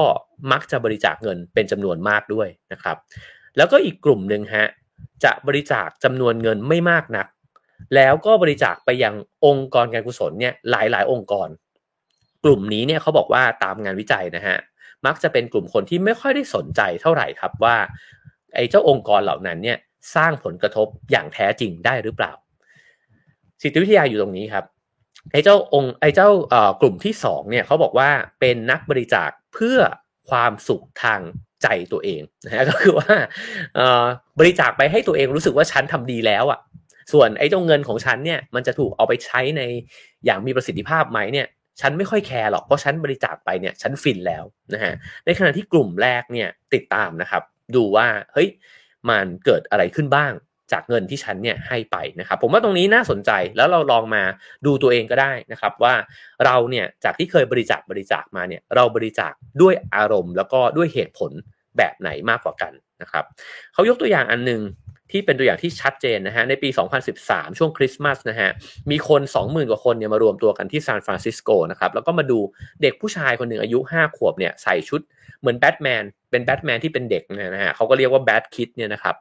[0.53, 2.97] มักจะบริจาคเงินเป็นจำนวนมากด้วยนะครับ
[3.57, 4.67] แล้วก็อีกกลุ่มหนึ่งฮะ
[5.25, 7.27] จะบริจาคจำนวนเงินไม่มากนัก
[7.95, 9.15] แล้วก็บริจาคไปยัง
[9.47, 11.49] องค์กรการกุศลเนี่ยหลายๆองค์กร
[12.45, 14.59] กลุ่มนี้เนี่ยเขาบอกว่าตามงานวิจัยนะฮะ
[15.07, 17.77] มักจะเป็นกลุ่มคนที่ไม่ค่อยได้สนใจเท่าไหร่ครับว่า
[18.55, 19.79] ไอ้เจ้าองค์กรเหล่านั้นเนี่ย
[20.15, 22.33] สร้างผลกระทบอย่างแท้จริงได้หรือเปล่า
[23.63, 24.65] สิทธิวิทยาอยู่ตรงนี้ครับ
[25.33, 26.29] ไอ้เจ้าองค์ไอ้เจ้า
[26.81, 28.11] กลุ่มที่สองเนี่ยเขาบอกว่า
[28.41, 29.79] เป็นนักบริจาคเพื่อ
[30.31, 31.21] ความสุขทาง
[31.63, 33.15] ใจตัวเองนะฮะก็คือว่า
[34.39, 36.61] บริจาคไปให้ตัวเองรู้สึกว่าฉันทำดีแล้วอะ่ะ
[37.13, 39.63] ส่วนไอ้เจ้าเงินของฉันเนี่ยมันจะถูกเอาไปใช้ใน
[40.25, 41.47] อย่างมีประสิทธิภาพไหมเนี่ย
[41.81, 44.93] ฉันไม่ค่อยแคร์หรอกเพราะฉันบริจาคไปเนี่ยฉันฟินแล้วนะฮะ
[45.27, 47.43] ในขณะที่กลุ่มแรกเนี่ยติดตามนะครับ
[47.75, 48.49] ดูว่าเฮ้ย
[49.09, 50.33] มันเกิดอะไรขึ้นบ้าง
[50.73, 54.23] จากเงินที่ฉันเนี่ยให้ไปนะครับ ผมว่าตรงนี้น่าสนใจแล้วเราลองมา
[54.67, 55.95] ดูตัวเองก็ได้นะครับว่า
[56.45, 59.33] เราเนี่ยจากที่เคยบริจาคบริจาคมาเนี่ยเราบริจาค
[59.63, 61.33] ด้วยอารมณ์ แล้วก็ด้วยเหตุผล
[61.77, 63.25] แบบไหนมากกว่ากันนะครับ
[63.73, 64.63] เขายกตัวอย่างอันหนึ่ง
[65.11, 66.69] ที่เป็นตัวอย่างที่ชัดเจนนะฮะในปี
[67.15, 68.51] 2013 ช่วงคริสต์มาสนะฮะ
[68.91, 72.39] มีคน 20,000 กว่าคนเนี่ยมารวมตัวกันที่ซานฟรานซิสโกนะครับแล้วก็มาดู
[72.83, 75.01] เด็กผู้ชายคนหนึ่งอายุ 5 ขวบเนี่ยใส่ชุด
[75.41, 77.23] เหมือนแบทแมนเป็นแบทแมนที่เป็นเด็ก
[77.55, 79.17] นะฮะเขาก็เรียกว่าแบทคิดเนี่ยนะครับ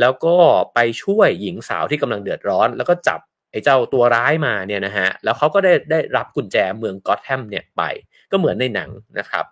[0.00, 0.34] แล้วก็
[0.74, 3.20] ไปช่วยหญิงสาวที่กำลังเดือดร้อน แล้วก็จับ
[3.52, 7.82] ไอ้เจ้าตัวร้ายมาเนี่ยนะฮะแล้วเขาก็ได้ได้รับกุญแจเมืองกอตแฮมเนี่ยไป
[8.30, 9.44] ก็เหมือนในหนังนะครับ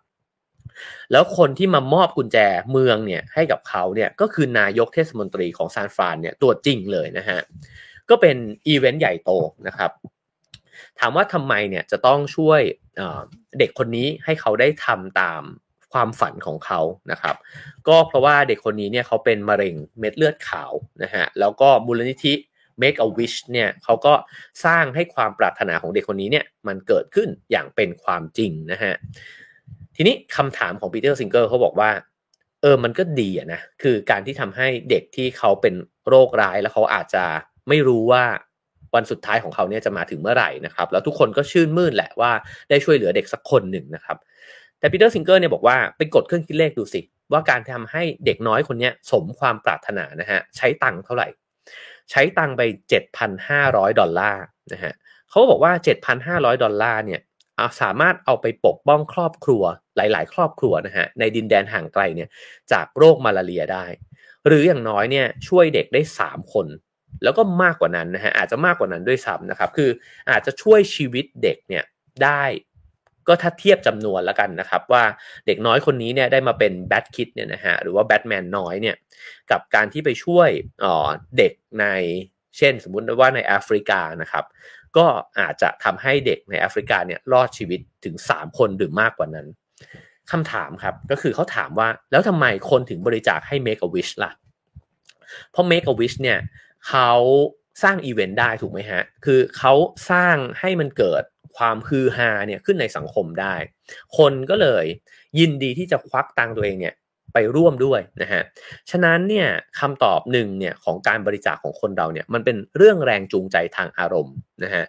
[1.13, 2.39] แล้วคนที่มามอบกุญแจ
[2.71, 7.41] เมืองเนี่ยให้กับเขาเนี่ยก็คือนายกเทศมนตรีของซานฟรานเนี่ยตัวจริงเลยนะฮะ
[8.11, 8.37] ก็เป็น
[8.67, 9.31] อีเวนต์ใหญ่โต
[9.67, 9.91] นะครับ
[10.99, 12.61] ถามว่าทำไมเนี่ยจะต้องช่วย
[13.59, 15.43] เด็กคนนี้ให้เขาได้ทำตาม
[15.93, 17.37] ความฝันของเขานะครับ
[17.89, 22.35] ก็เพราะว่าเด็กคนนี้เนี่ยเขาเป็นมะเร็งเม็ดเลือดขาวนะฮะแล้วก็มูลนิธิ
[22.83, 24.15] Make a Wish เนี่ยเขาก็
[24.65, 28.95] สร้างให้ความปรารถนาของเด็กคนนี้เนี่ยมันเกิดขึ้นอย่างเป็นความจริงนะฮะ
[29.97, 31.91] ทีนี้คำถามของปีเตอร์ซิงเกอร์เขาบอกว่า
[32.63, 35.75] เออมันก็ดีอะนะคือการที่ทำให้เด็กที่เขาเป็น
[36.09, 37.25] โรคร้ายแล้วเขาอาจจะ
[37.69, 38.25] ไม่รู้ว่า
[38.95, 42.31] วันสุดท้ายของเขาเนี่ยจะมาถึงเมื่อไหร่นะครับ แล้วทุกคนก็ชื่นมื่นแหละว่า
[42.71, 44.17] ได้ช่วยเหลือเด็กสักคนหนึ่งนะครับ
[44.79, 47.01] แต่ปีเตอร์ซิงเกอร์เนี่ยบอกว่าไปกดเครื่องคิดเลขดูสิ
[47.33, 51.29] ว่าการทำให้เด็กน้อยคนนี้สมความปรารถนานะฮะใช้ตังค์เท่าไหร่
[52.11, 52.63] ใช้ตังค์ไป
[53.31, 54.93] 7,500 ดอลลาร์นะฮะ
[55.31, 55.73] เขาบอกว่า
[56.17, 57.21] 7,500 ดอลลาร์เนี่ย
[57.81, 59.65] สามารถเอาไปปกป้องครอบครัว
[59.97, 62.29] หลาย ๆ ครอบครัวนะฮะในดินแดนห่างไกลเนี่ย
[62.73, 63.87] จากโรคมาลาเรียได้
[64.47, 66.67] หรืออย่างน้อยเนี่ยช่วยเด็กได้ 3 คน
[67.23, 69.91] แล้วก็มากกว่านั้นนะฮะอาจจะมากกว่านั้นด้วยซ้ำนะครับคือ
[70.31, 71.85] อาจจะช่วยชีวิตเด็กเนี่ย
[72.25, 72.45] ได้
[73.29, 75.05] ก็ถ้าเทียบจำนวนแล้วกันนะครับ ว่า
[75.47, 78.97] เด็กน้อยคนนี้เนี่ยได้มาเป็นแบทคิดเนี่ยนะฮะหรือว่าแบทแมนน้อยเนี่ย
[79.51, 80.49] กับการที่ไปช่วย
[81.39, 81.87] เด็กใน
[82.59, 84.45] เช่น สมมุติว่าในแอฟริกานะครับ
[84.97, 85.07] ก็
[85.39, 89.47] อาจจะทำให้เด็กในแอฟริกาเนี่ยรอดชีวิตถึง 3 คนหรือมากกว่านั้น
[90.33, 94.33] คำถามครับก็คือเขาถามว่าแล้วทำไมคนถึงบริจาคให้ Make a Wish ล่ะ
[95.51, 96.39] เพราะ Make a Wish เนี่ย
[96.89, 97.13] เขา
[97.83, 99.73] สร้างอีเวนต์ได้ถูกไหมฮะ คือเขา
[100.11, 101.23] สร้างให้มันเกิด
[101.57, 103.55] ความฮือฮาเนี่ยขึ้นในสังคมได้
[104.19, 104.85] คนก็เลย
[105.39, 106.95] ยินดีที่จะควักตังตัวเองเนี่ย
[107.33, 108.43] ไปร่วมด้วยนะฮะ
[108.91, 109.49] ฉะนั้นเนี่ย
[109.81, 114.35] คำตอบหนึ่งเนี่ยของการบริจาคของคนเราเนี่ยมันเป็นเรื่องแรงจูงใจทางอารมณ์
[114.65, 114.85] นะฮะ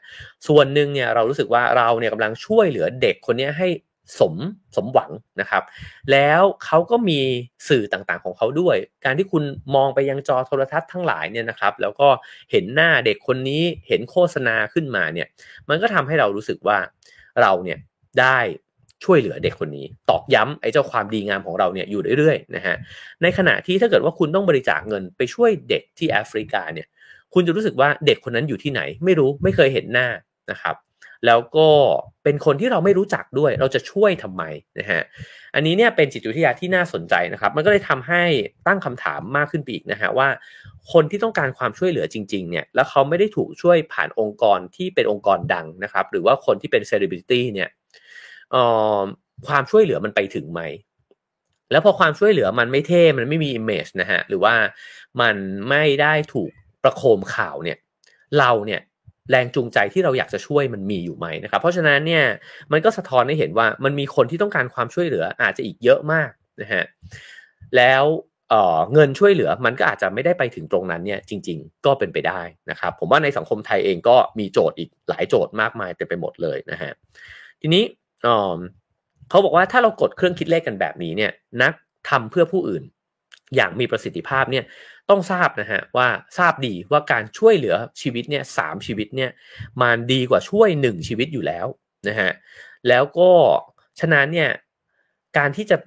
[0.47, 3.67] ส่วนหนึ่งเนี่ยเรารู้สึกว่าเราเนี่ยกำลังช่วยเหลือเด็กคนนี้ให้
[4.19, 4.33] สม
[4.75, 5.63] สมหวังนะครับ
[6.11, 7.19] แล้วเขาก็มี
[7.69, 9.43] สื่อต่างๆของเขาด้วย การที่คุณ
[9.75, 12.07] มองไปยังจอโทรทัศน์ทั้งหลายเนี่ยนะครับ แล้วก็
[12.51, 15.27] เห็นหน้าเด็กคนนี้เห็นโฆษณาขึ้นมาเนี่ย
[15.69, 16.77] มันก็ทำให้เรารู้สึกว่า
[17.41, 17.79] เราเนี่ย
[18.19, 18.39] ได้
[19.03, 22.75] ช่วยเหลือเด็กคนนี้ ตอกย้ำไอ้เจ้าความดีงามของเราเนี่ยอยู่เรื่อยๆนะฮะ
[23.21, 26.87] ในขณะที่ถ้าเกิดว่าคุณต้องบริจาคเงินไปช่วยเด็กที่แอฟริกาเนี่ย
[27.33, 30.07] คุณจะรู้สึกว่าเด็กคนนั้นอยู่ที่ไหน ไม่รู้ไม่เคยเห็นหน้า
[30.51, 30.75] นะครับ
[31.25, 31.67] แล้วก็
[32.23, 34.43] เป็นคนที่เราไม่รู้จักด้วย เราจะช่วยทำไม
[34.79, 35.01] นะฮะ
[35.55, 38.23] อันนี้เนี่ยเป็นจิตวิทยาที่น่าสนใจนะครับ มันก็เลยทำให้
[38.67, 40.29] ตั้งคำถามมากขึ้นไปอีกนะฮะว่า
[40.93, 47.69] คนที่ต้องการความช่วยเหลือจริงๆเนี่ยแล้วเขาไม่ได้ถูกช่วยผ่านองค์กรที่เป็นองค์กรดังนะครับ หรือว่าคนที่เป็นเซเลบริตี้เนี่ย
[49.47, 50.61] ความช่วยเหลือมันไปถึงไหม
[51.71, 54.55] แล้วพอความช่วยเหลือมันไม่เท่ มันไม่มี image นะฮะ หรือว่า
[55.21, 55.35] มัน
[55.69, 56.51] ไม่ได้ถูก
[56.83, 57.77] ประโคมข่าวเนี่ย
[58.39, 58.81] เราเนี่ย
[59.29, 62.25] แรงจูงใจที่เราอยากจะช่วยมันมีอยู่ไหมนะครับ เพราะฉะนั้นเนี่ย
[62.71, 66.29] มันก็สะท้อนให้เห็นว่ามันมีคนที่ต้องการความช่วยเหลืออาจจะอีกเยอะมาก
[66.61, 66.83] นะฮะ
[67.77, 68.03] แล้ว
[68.49, 76.91] เเงินช่วยเหลือมันก็อาจจะไม่ได้ไปถึงตรงนั้นเนี่ยจริง ๆ ก็เป็นไปได้นะครับ ผมว่าในสังคมไทยเองก็มีโจทย์อีกหลายโจทย์มากมายเต็มไปหมดเลยนะฮะ
[77.61, 77.83] ทีนี้
[79.29, 81.73] เขาบอกว่าถ้าเรากดเครื่องคิดเลขกันแบบนี้เนี่ยนัก
[82.09, 82.83] ทำเพื่อผู้อื่น
[83.55, 84.65] อย่างมีประสิทธิภาพเนี่ย
[85.09, 86.07] ต้องทราบนะฮะว่า
[86.37, 89.31] ทราบดีว่าการช่วยเหลือชีวิตเนี่ยสามชีวิตเนี่ย
[89.81, 91.67] มันดีกว่าช่วยหนึ่งชีวิตอยู่แล้ว
[92.07, 92.31] นะฮะ
[92.87, 93.31] แล้วก็
[93.99, 94.49] ฉะนั้นเนี่ย
[95.37, 95.77] การที่จะ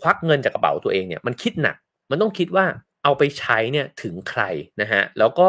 [0.00, 1.76] ควักเงินจากกระเป๋าตัวเองเนี่ยมันคิดหนัก
[2.10, 2.66] มันต้องคิดว่า
[3.04, 4.42] เอาไปใช้เนี่ยถึงใคร
[4.80, 5.48] นะฮะแล้วก็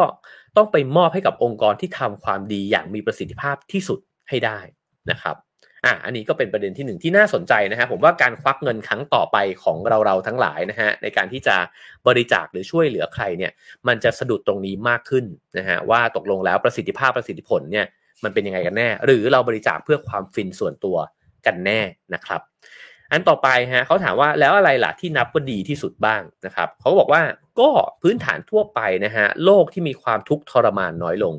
[0.56, 4.58] ต้องไปมอบให้กับองค์กรที่ทำความดีอย่างมีประสิทธิภาพที่สุดให้ได้
[5.10, 5.36] นะครับ
[5.84, 11.56] อะอันนี้ก็เป็นประเด็นที่หนึ่งที่น่าสนใจนะฮะผมว่าการควักเงินครั้งต่อไปของเราเราทั้งหลายนะฮะในการที่จะ
[12.06, 13.52] บริจาคหรือช่วยเหลือใครเนี่ย
[13.88, 15.24] มันจะสะดุดตรงนี้มากขึ้น
[15.58, 17.86] นะฮะว่าตกลงแล้วประสิทธิภาพประสิทธิผลเนี่ย
[18.24, 20.96] มันเป็นยังไงกันแน่ หรือเราบริจาคเพื่อความฟินส่วนตัว
[21.46, 21.80] กันแน่
[22.14, 22.40] นะครับ
[23.10, 27.22] อันต่อไปฮะเขาถามว่าแล้วอะไรล่ะที่นับว่าดีที่สุดบ้างนะครับเขาบอกว่า
[27.60, 27.68] ก็
[28.02, 31.34] พื้นฐานทั่วไปนะฮะโลกที่มีความทุกข์ทรมานน้อยลง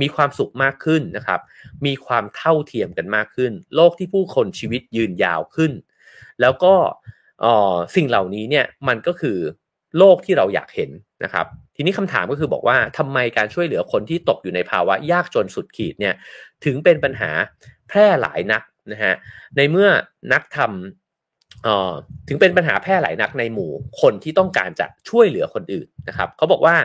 [0.00, 1.40] มีความสุขมากขึ้นนะครับ
[1.86, 5.72] มีความเท่าเทียมกันมากขึ้น โลกที่ผู้คนชีวิตยืนยาวขึ้น
[6.40, 6.74] แล้วก็
[7.96, 9.38] สิ่งเหล่านี้เนี่ยมันก็คือ
[9.98, 10.90] โลกที่เราอยากเห็น
[11.24, 16.14] นะครับ ทีนี้คำถามก็คือบอกว่าทำไมการช่วยเหลือคนที่ตกอยู่ในภาวะยากจนสุดขีดเนี่ย
[16.64, 17.30] ถึงเป็นปัญหา
[17.88, 19.14] แพร่หลายนักนะฮะ
[19.56, 19.88] ในเมื่อ
[20.32, 26.76] นักทำถึงเป็นปัญหาแพร่หลายนักในหมู่คนที่ต้องการจะช่วยเหลือคนอื่นนะครับเขาบอกว่า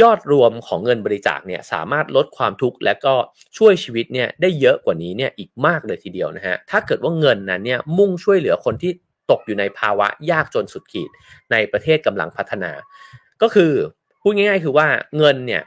[0.00, 3.14] ยอดรวมของเงินบริจาคเนี่ยสามารถลดความทุกข์และก็
[3.58, 8.92] ช่วยชีวิตเนี่ยได้เยอะกว่านี้เนี่ยอีกมากเลยทีเดียวนะฮะถ้าเกิดว่าเงินนั้นเนี่ยมุ่งช่วยเหลือคนที่
[9.30, 11.10] ตกอยู่ในภาวะยากจนสุดขีด
[11.52, 12.72] ในประเทศกำลังพัฒนา
[13.42, 13.72] ก็คือ
[14.22, 14.86] พูดง่าย ๆ คือว่า
[15.18, 15.62] เงินเนี่ย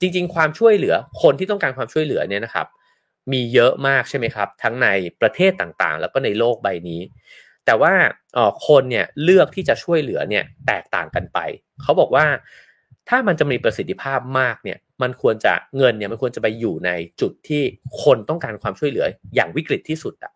[0.00, 2.66] จริง ๆ ความช่วยเหลือคนที่ต้องการความช่วยเหลือเนี่ยนะครับ
[3.32, 4.88] มีเยอะมากใช่ไหมครับ ทั้งใน
[5.20, 7.00] ประเทศต่างๆ แล้วก็ในโลกใบนี้
[7.66, 7.92] แต่ว่า
[8.66, 11.38] คนเนี่ยเลือกที่จะช่วยเหลือเนี่ยแตกต่างกันไป
[11.82, 12.26] เขาบอกว่า
[13.08, 16.90] ถ้ามันจะมีประสิทธิภาพมากเนี่ย มันควรจะเงินเนี่ยมันควรจะไปอยู่ใน
[17.20, 17.62] จุดที่
[18.02, 20.32] คนต้องการความช่วยเหลืออย่างวิกฤตที่สุดอะ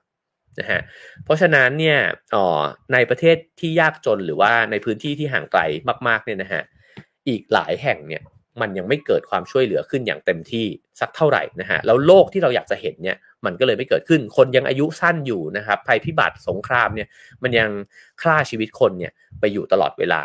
[0.59, 0.81] นะฮะ
[1.24, 1.98] เพราะฉะนั้นเนี่ย
[2.35, 2.46] อ๋อ
[2.92, 5.61] ในประเทศที่ยากจนหรือว่าในพื้นที่ที่ห่างไกล
[6.09, 6.62] มากๆเนี่ยนะฮะ
[7.28, 8.22] อีกหลายแห่งเนี่ย
[8.61, 10.66] มันยังไม่เกิดความช่วยเหลือขึ้นอย่างเต็มที่
[11.00, 17.09] สักเท่าไหร่นะฮะ แล้วโลกที่เราอยากจะเห็นเนี่ยมันก็เลยไม่เกิดขึ้น คนยังอายุสั้นอยู่นะครับภัยพิบัติสงครามเนี่ย
[17.42, 17.70] มันยัง
[18.22, 20.22] ฆ่าชีวิตคนเนี่ยไปอยู่ตลอดเวลา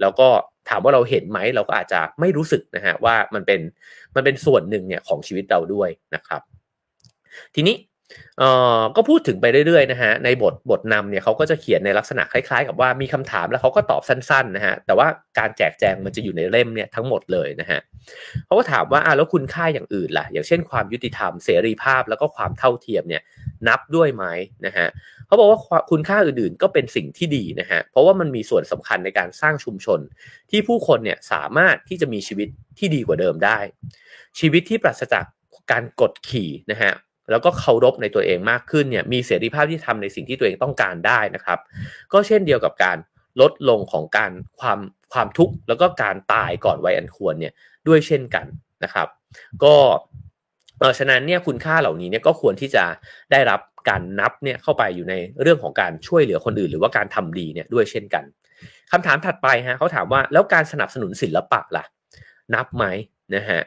[0.00, 0.28] แล้วก็
[0.68, 3.60] ถามว่าเราเห็นไหมเราก็อาจจะไม่รู้สึกนะฮะว่ามันเป็น
[4.14, 6.42] มันเป็นส่วนหนึ่งเนี่ยของชีวิตเราด้วยนะครับ
[7.54, 7.74] ทีนี้
[8.38, 15.06] เอ่อก็พูดถึงไปเรื่อยๆนะฮะในบทบทนำเนี่ยเขาก็จะเขียนในลักษณะคล้ายๆ กับว่ามีคำถามแล้วเขาก็ตอบสั้นๆนะฮะแต่ว่า
[15.38, 17.80] การแจกแจงมันจะอยู่ในเล่มเนี่ยทั้งหมดเลยนะฮะ
[18.46, 23.22] เขาก็ถามว่าอ่าแล้วคุณค่าอย่างอื่นล่ะ อย่างเช่นความยุติธรรมเสรีภาพแล้วก็ความเท่าเทียมเนี่ย
[23.68, 24.24] นับด้วยไหม
[24.66, 24.88] นะฮะ
[25.26, 25.58] เขาบอกว่า
[25.90, 30.00] คุณค่าอื่นๆ ก็เป็นสิ่งที่ดีนะฮะเพราะว่ามันมีส่วนสำคัญในการสร้างชุมชน
[30.50, 33.58] ที่ผู้คนเนี่ยสามารถที่จะมีชีวิตที่ดีกว่าเดิมได้
[34.38, 35.24] ชีวิตที่ปราศจาก
[35.70, 36.92] การกดขี่นะฮะ
[37.30, 41.58] แล้วก็เคารพในตัวเองมากขึ้นเนี่ยมีเสรีภาพที่ทำในสิ่งที่ตัวเองต้องการได้นะครับ
[42.12, 42.96] ก็เช่นเดียวกับการ
[43.40, 44.78] ลดลงของการความ
[45.12, 47.52] ความทุกข์แล้วก็การตายก่อนวัยอันควรเนี่ย
[47.88, 48.46] ด้วยเช่นกัน
[48.84, 49.08] นะครับ
[49.64, 49.74] ก็
[50.80, 52.84] เออฉะนั้นเนี่ยคุณค่าเหล่านี้เนี่ยก็ควรที่จะ
[53.32, 58.24] ได้รับการนับเนี่ยเข้าไปอยู่ในเรื่องของการช่วยเหลือคนอื่น หรือว่าการทำดีเนี่ยด้วยเช่นกัน
[58.92, 61.84] คำถามถัดไปฮะเขาถามว่าแล้วการสนับสนุนศิลปะล่ะ
[62.54, 62.84] นับไหม
[63.34, 63.60] นะฮะ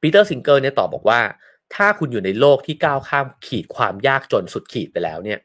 [0.00, 1.20] ปีเตอร์ซิงเกอร์เนี่ยตอบบอกว่า
[1.74, 5.38] ถ้าคุณอยู่ในโลกที่ก้าวข้ามขีดความยากจนสุดขีดไปแล้วเนี่ย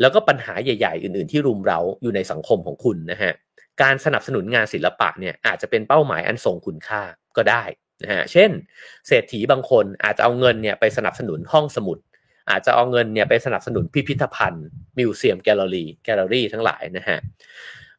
[0.00, 3.32] แล้วก็ปัญหาใหญ่ ๆ อื่น ๆ ที่รุมเร้าอยู่ในสังคมของคุณนะฮะ
[3.82, 7.02] การสนับสนุนงานศิลปะเนี่ยอาจจะเป็นเป้าหมายอันทรงคุณค่า
[7.36, 7.62] ก็ได้
[8.02, 8.50] นะฮะ เช่น
[9.06, 11.98] เศรษฐีบางคนอาจจะเอาเงินเนี่ยไปสนับสนุนห้องสมุด
[12.50, 14.66] อาจจะเอาเงินเนี่ยไปสนับสนุนพิพิธภัณฑ์
[14.98, 17.18] museum gallery gallery ทั้งหลายนะฮะ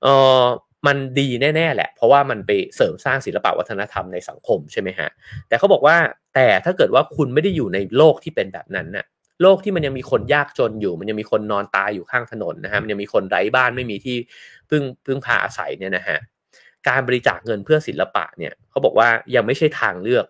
[0.03, 0.07] เอ
[0.41, 0.43] อ
[0.87, 5.09] มันดีแน่ๆแหละ เพราะว่ามันไปเสริมสร้างศิลปวัฒนธรรมในสังคมใช่ไหมฮะ
[5.47, 5.97] แต่เขาบอกว่า
[6.35, 9.05] แต่ถ้าเกิดว่าคุณไม่ได้อยู่ในโลกที่เป็นแบบนั้นน่ะ
[9.41, 14.17] โลกที่มันยังมีคนยากจนอยู่ มันยังมีคนนอนตายอยู่ข้างถนนนะฮะมันยังมีคนไร้บ้านไม่มีที่
[14.69, 16.17] พึ่งพึ่งพาอาศัยเนี่ยนะฮะ
[16.87, 20.25] การบริจาคเงินเพื่อศิลปะเนี่ยเขาบอกว่ายังไม่ใช่ทางเลือก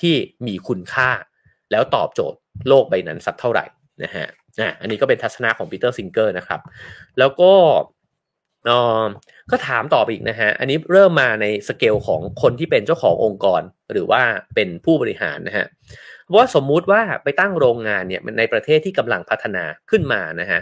[0.00, 0.14] ที่
[0.46, 1.10] มีคุณค่า
[1.70, 3.64] แล้วตอบโจทย์โลกใบนั้นสักเท่าไหร่
[4.02, 4.26] นะฮะ
[4.60, 6.60] อะอันนี้ก็เป็นทัศนะของปีเตอร์ซิงเกอร์นะครับ
[7.18, 7.52] แล้วก็
[8.68, 8.70] อ
[9.02, 9.04] อ
[9.50, 14.22] ก็ถามต่อไปอีกนะฮะ อันนี้เริ่มมาในสเกลของคนที่เป็นเจ้าขององค์กร หรือว่า
[14.54, 15.66] เป็นผู้บริหารนะฮะ
[16.34, 20.60] ว่าสมมุติว่าไปตั้งโรงงานเนี่ยในประเทศที่กำลังพัฒนาขึ้นมานะฮะ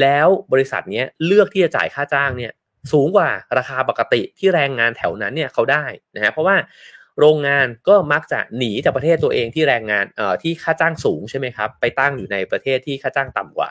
[0.00, 2.52] แล้วบริษัทนี้เลือกที่จะจ่ายค่าจ้างเนี่ย
[2.92, 5.84] สูงกว่าราคาปกติที่แรงงานแถวนั้นเนี่ยเขาได้
[6.16, 6.56] นะฮะ เพราะว่า
[7.20, 13.70] โรงงานก็มักจะหนีจากประเทศตัวเองที่แรงงานเอ่อที่ค่าจ้างสูงใช่ไหมครับ ไปตั้งอยู่ในประเทศที่ค่าจ้างต่ำกว่า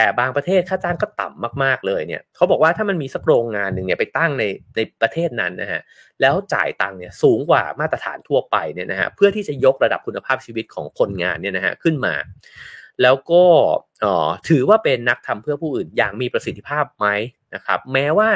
[0.00, 4.44] แต่บางประเทศค่าจ้างก็ต่ำมาก ๆเลยเนี่ยเขาบอกว่าถ้ามันมีสักโรงงานหนึ่งเนี่ยไปตั้งใน
[4.76, 5.80] ในประเทศนั้นนะฮะ
[6.20, 12.14] แล้วจ่ายตังค์เนี่ยสูงกว่ามาตรฐานทั่วไปเนี่ยนะฮะเพื่อที่จะยกระดับคุณภาพชีวิตของคนงานเนี่ยนะฮะขึ้นมา
[13.02, 13.44] แล้วก็
[14.48, 17.06] ถือว่าเป็นนักทำเพื่อผู้อื่นอย่างมีประสิทธิภาพไหม
[17.54, 18.30] นะครับ แม้ว่า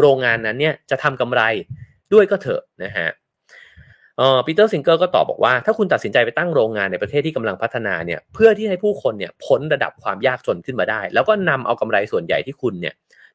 [0.00, 1.42] โรงงานนั้นเนี่ยจะทำกำไร
[2.12, 3.08] ด้วยก็เถอะนะฮะ
[4.18, 12.94] เออปีเตอร์ซิงเกอร์ก็ตอบบอกว่า ถ้าคุณตัดสินใจไปตั้งโรงงานในประเทศที่กำลังพัฒนาเนี่ยเพื่อที่ให้ผู้คนเนี่ยพ้นระดับความยากจนขึ้นมาได้ แล้วก็นำเอากำไรส่วนใหญ่ที่คุณเนี่ย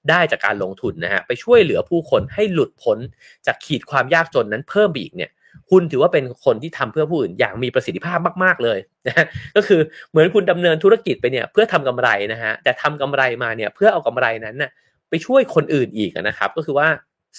[0.09, 2.97] ได้จากการลงทุนนะฮะไปช่วยเหลือผู้คนให้หลุดพ้น
[3.45, 5.31] จากขีดความยากจนนั้นเพิ่มอีกเนี่ย
[5.69, 14.71] คุณถือว่าเป็นคนที่ทำเพื่อผู้อื่นอย่างมีประสิทธิภาพมาก ๆ เลยนะก็คือเหมือนคุณดำเนินธุรกิจไปเนี่ยเพื่อทำกำไรนะฮะแต่ทำกำไรมาเนี่ยเพื่อเอากำไรนั้นน่ะ
[15.09, 16.87] ไปช่วยคนอื่นอีกนะครับ ก็คือว่า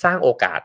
[0.04, 0.60] สร้างโอกาส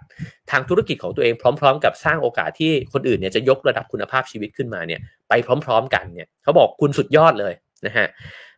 [0.52, 5.34] ทางธุรกิจของตัวเองพร้อม ๆ กับสร้างโอกาสที่คนอื่นเนี่ยจะยกระดับคุณภาพชีวิตขึ้นมาเนี่ยไป
[5.66, 7.54] พร้อม ๆ กันเนี่ยเขาบอกคุณสุดยอดเลย
[7.86, 8.08] นะฮะ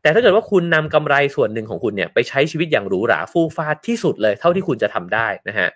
[0.02, 5.68] แต่ถ้าเกิดว่าคุณนำกำไรส่วนหนึ่งของคุณเนี่ยไปใช้ชีวิตอย่างหรูหราฟู่ฟ้าที่สุดเลย เท่าที่คุณจะทำได้นะฮะ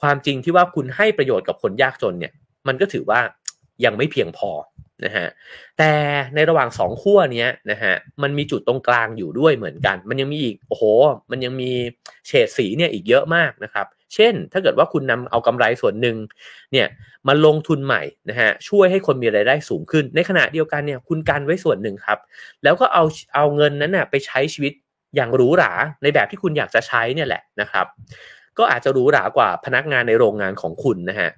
[0.00, 2.32] ความจริงที่ว่าคุณให้ประโยชน์กับคนยากจนเนี่ย
[2.66, 3.20] มันก็ถือว่า
[3.84, 4.50] ยังไม่เพียงพอ
[5.04, 5.26] นะฮะ
[5.78, 5.92] แต่
[6.34, 10.84] ในระหว่างสองขั้วเนี้นะฮะมันมีจุดตรงกลางอยู่ด้วยเหมือนกัน มันยังมีอีกโอ้โห
[11.30, 11.70] มันยังมี
[12.26, 16.16] เฉดสีเนี่ยอีกเยอะมากนะครับ เช่น ถ้าเกิดว่าคุณนำเอากำไรส่วนหนึ่ง
[16.72, 16.86] เนี่ย
[17.28, 22.18] มาลงทุนใหม่นะฮะช่วยให้คนมีรายได้สูงขึ้น ในขณะเดียวกันเนี่ยคุณกันไว้ส่วนหนึ่งครับ
[22.64, 24.72] แล้วก็เอาเอาเงินนั้นน่ะไปใช้ชีวิต
[25.16, 27.86] อย่างหรูหราในแบบที่คุณอยากจะใช้เนี่ยแหละนะครับ
[28.58, 31.30] ก็อาจจะหรูหรากว่าพนักงานในโรงงานของคุณนะฮะ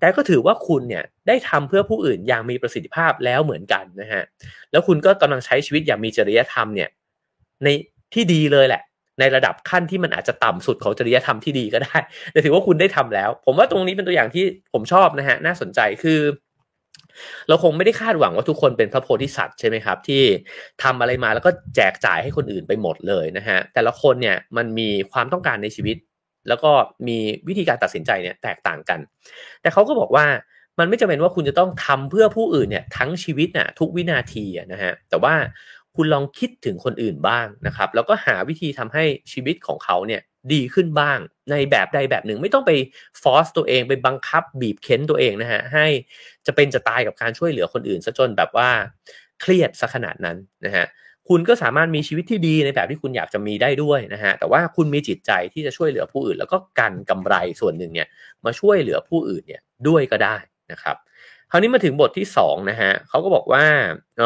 [0.00, 4.22] แต่ก็ถือว่าคุณเนี่ยได้ทำเพื่อผู้อื่นอย่างมีประสิทธิภาพแล้วเหมือนกันนะฮะ
[4.70, 6.88] แล้วคุณก็กำลังใช้ชีวิตอย่างมีจริยธรรมเนี่ย
[7.64, 7.68] ใน
[8.14, 8.82] ที่ดีเลยแหละ
[9.22, 11.96] ในระดับขั้นที่มันอาจจะต่ำสุดของจริยธรรมที่ดีก็ได้
[12.32, 16.20] แต่ถือว่าคุณได้ทำแล้ว ผมว่าตรงนี้เป็นตัวอย่างที่ผมชอบนะฮะน่าสนใจคือ
[17.48, 20.22] เราคงไม่ได้คาดหวังว่าทุกคนเป็นพระโพธิสัตว์ใช่ไหมครับ ที่
[20.82, 25.96] ทำอะไรมาแล้วก็แจกจ่ายให้คนอื่นไปหมดเลยนะฮะแต่ละคนเนี่ยมันมีความต้องการในชีวิต
[26.48, 26.70] แล้วก็
[27.08, 29.00] มีวิธีการตัดสินใจเนี่ยแตกต่างกัน
[29.60, 30.26] แต่เขาก็บอกว่า
[30.78, 35.34] มันไม่จำเป็นว่าคุณจะต้องทำเพื่อผู้อื่นเนี่ยทั้งชีวิตน่ะทุกวินาทีนะฮะแต่ว่า
[35.96, 40.20] คุณลองคิดถึงคนอื่นบ้างนะครับ แล้วก็หาวิธีทำให้ชีวิตของเขาเนี่ย
[40.52, 41.18] ดีขึ้นบ้าง
[41.50, 42.70] ในแบบใดแบบหนึ่งไม่ต้องไป
[43.22, 45.86] ฟอสตัวเองไปบังคับบีบเค้นตัวเองนะฮะให้
[46.46, 48.70] จะเป็นจะตายกับการช่วยเหลือคนอื่นซะจนแบบว่า
[49.40, 50.86] เครียดซะขนาดนั้นนะฮะ
[51.28, 58.08] คุณก็สามารถมีชีวิตที่ดีในแบบที่คุณอยากจะมีได้ด้วยนะฮะแต่ว่าคุณมีจิตใจที่จะช่วยเหลือผู้อื่น แล้วก็กันกำไรส่วนหนึ่งเนี่ย
[58.44, 60.36] มาช่วยเหลือผู้อื่นเนี่ยด้วยก็ได้
[60.72, 60.96] นะครับ
[61.50, 63.64] คราวนี้มาถึงบทที่2นะฮะเขาก็บอกว่า
[64.18, 64.22] เ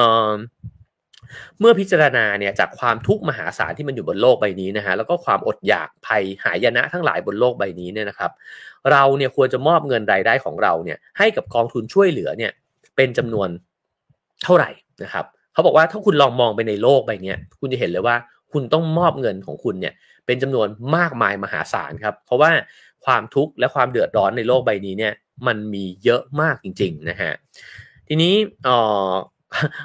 [1.60, 8.30] เมื่อพิจารณาเนี่ยจากความทุกข์มหาศาลที่มันอยู่บนโลกใบนี้นะฮะแล้วก็ความอดอยากภัยหายนะทั้งหลายบนโลกใบนี้เนี่ยนะครับ
[8.92, 12.52] เราเนี่ยควรจะมอบเงินรายได้ของเราเนี่ยให้กับกองทุนช่วยเหลือเนี่ย
[12.96, 13.48] เป็นจำนวน
[14.44, 14.70] เท่าไหร่
[15.02, 18.16] นะครับ เขาบอกว่าถ้าคุณลองมองไปในโลกใบนี้คุณจะเห็นเลยว่า
[18.52, 19.94] คุณต้องมอบเงินของคุณเนี่ย
[20.26, 22.50] เป็นจำนวนมากมายมหาศาลครับ เพราะว่า
[23.04, 25.12] ความทุกข์และความเดือดร้อนในโลกใบนี้เนี่ย
[25.46, 27.32] มันมีเยอะมากจริง ๆ นะฮะ
[28.08, 28.34] ทีนี้
[28.64, 28.68] เอ
[29.08, 29.12] อ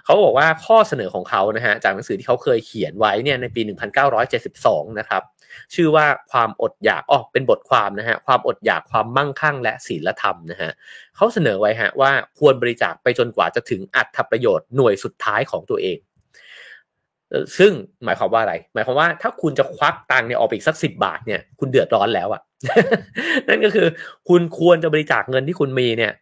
[0.06, 3.62] เขาบอกว่าข้อเสนอของเขานะฮะจากหนังสือที่เขาเคยเขียนไว้เนี่ยในปี
[4.30, 5.22] 1972 นะครับ
[5.76, 10.72] ชื่อว่าความอดอยากอ๋อเป็นบทความนะฮะความอดอยากความมั่งคั่ง และศีลธรรมนะฮะ
[11.16, 15.98] เขาเสนอไว้ฮะว่าควรบริจาคไปจนกว่าจะถึงอัตประโยชน์หน่วยสุดท้ายของตัวเอง
[17.58, 17.72] ซึ่ง
[18.04, 22.42] หมายความว่าอะไร หมายความว่าถ้าคุณจะควักตังค์เนี่ยออกไปอีกสักสิบาทเนี่ยคุณเดือดร้อนแล้วอะ่ะ
[23.48, 23.88] นั่นก็คือ
[24.30, 26.14] คุณควรจะบริจาคเงินที่คุณมีเนี่ย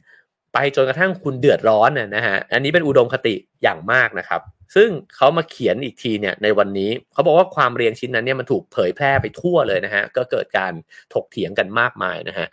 [0.54, 4.42] ไปจนกระทั่งคุณเดือดร้อนนะฮะอันนี้เป็นอุดมคติอย่างมากนะครับ
[4.76, 10.74] ซึ่งเขามาเขียนอีกทีเนี่ยในวันนี้เขาบอกว่าความเรียงชิ้นนั้นเนี่ยมันถูกเผยแพร่ไปทั่วเลยนะฮะก็เกิดการ
[11.14, 12.48] ถกเถียงกันมากมายนะฮะ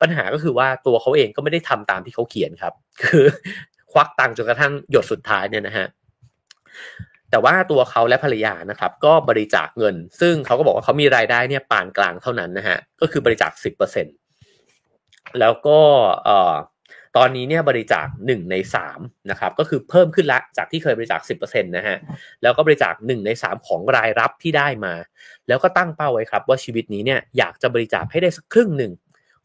[0.00, 3.26] ปัญหาก็คือว่าตัวเขาเองก็ไม่ได้ทำตามที่เขาเขียนครับ คือ
[3.92, 5.86] ควักตังจนกระทั่งหยดสุดท้ายเนี่ยนะฮะ
[7.30, 14.06] แต่ว่าตัวเขาและภรรยานะครับ ก็บริจาคเงิน ซึ่งเขาก็บอกว่าเขามีรายได้เนี่ยปานกลางเท่านั้นนะฮะก็คือบริจาคสิบเปอร์เซ็น
[15.40, 15.80] แล้วก็
[16.24, 16.54] เอ่อ
[17.16, 19.00] ตอนนี้เนี่ยบริจาคหนึ่งในสาม
[19.30, 21.96] นะครับก็คือเพิ่มขึ้นละจากที่เคยบริจาคสิบเปอร์เซ็นต์นะฮะ
[22.42, 24.94] แล้วก็บริจาคหนึ่งในสามของรายรับที่ได้มา
[25.48, 28.92] แล้วก็ตั้งเป้าไว้ครับ ว่าชีวิตนี้เนี่ยอยากจะบริจาคให้ได้สักครึ่งหนึ่ง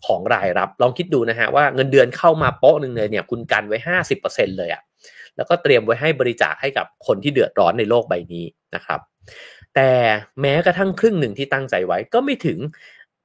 [0.05, 4.81] ของรายรับ ลองคิดดูนะฮะว่าเงินเดือนเข้ามาโป๊ะหนึ่งเลยเนี่ยคุณกันไว้ห้าสิบเปอร์เซ็นเลยอะ
[5.35, 8.99] แล้วก็เตรียมไว้ให้บริจาคให้กับคนที่เดือดร้อนในโลกใบนี้นะครับ
[9.75, 9.91] แต่
[10.41, 12.59] แม้กระทั่งครึ่งหนึ่งที่ตั้งใจไว้ก็ไม่ถึง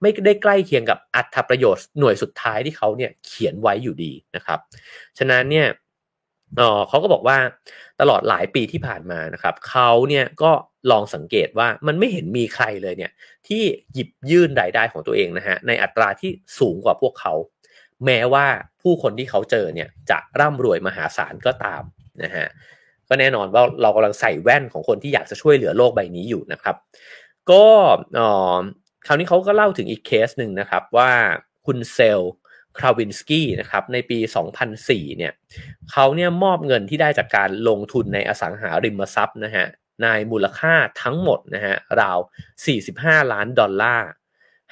[0.01, 4.59] ไม่ได้ใกล้เคียงกับอัตประโยชน์หน่วยสุดท้ายที่เขาเนี่ยเขียนไว้อยู่ดีนะครับ
[5.19, 5.69] ฉะนั้นเนี่ย
[6.57, 7.39] เออเขาก็บอกว่า
[8.01, 10.51] ตลอดหลายปีที่ผ่านมานะครับเขาเนี่ยก็
[10.91, 13.13] ลองสังเกตว่ามันไม่เห็นมีใครเลยเนี่ย
[13.49, 13.63] ที่
[13.95, 17.35] หยิบยื่นรายได้ของตัวเองนะฮะในอัตราที่สูงกว่าพวกเขา
[18.05, 18.47] แม้ว่า
[18.83, 21.83] ผู้คนที่เขาเจอเนี่ยจะร่ำรวยมหาศาลก็ตาม
[22.23, 22.47] นะฮะ
[23.09, 26.77] ก็แน่นอนว่าเรากำลังใส่แว่นของคนที่อยากจะช่วยเหลือโลกใบนี้อยู่นะครับ
[27.51, 27.65] ก็
[29.07, 31.11] คราวนี้เขาก็เล่าถึงอีกเคสหนึ่งนะครับว่า
[31.67, 32.21] คุณเซล
[32.79, 34.19] คราวินสกี้นะครับในปี
[34.69, 35.33] 2004 เนี่ย
[35.93, 39.67] เขาเนี่ยมอบเงินที่ได้จากการลงทุนในอสังหาริมทรัพย์นะฮะ
[40.03, 42.19] ในมูลค่าทั้งหมดนะฮะราว
[42.75, 44.09] 45 ล้านดอลลาร์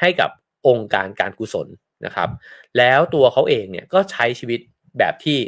[0.00, 0.30] ให้กับ
[0.68, 1.68] องค์การการกุศล
[2.04, 2.28] นะครับ
[2.78, 4.60] แล้วตัวเขาเองเนี่ยก็ใช้ชีวิต
[4.98, 5.38] แบบที่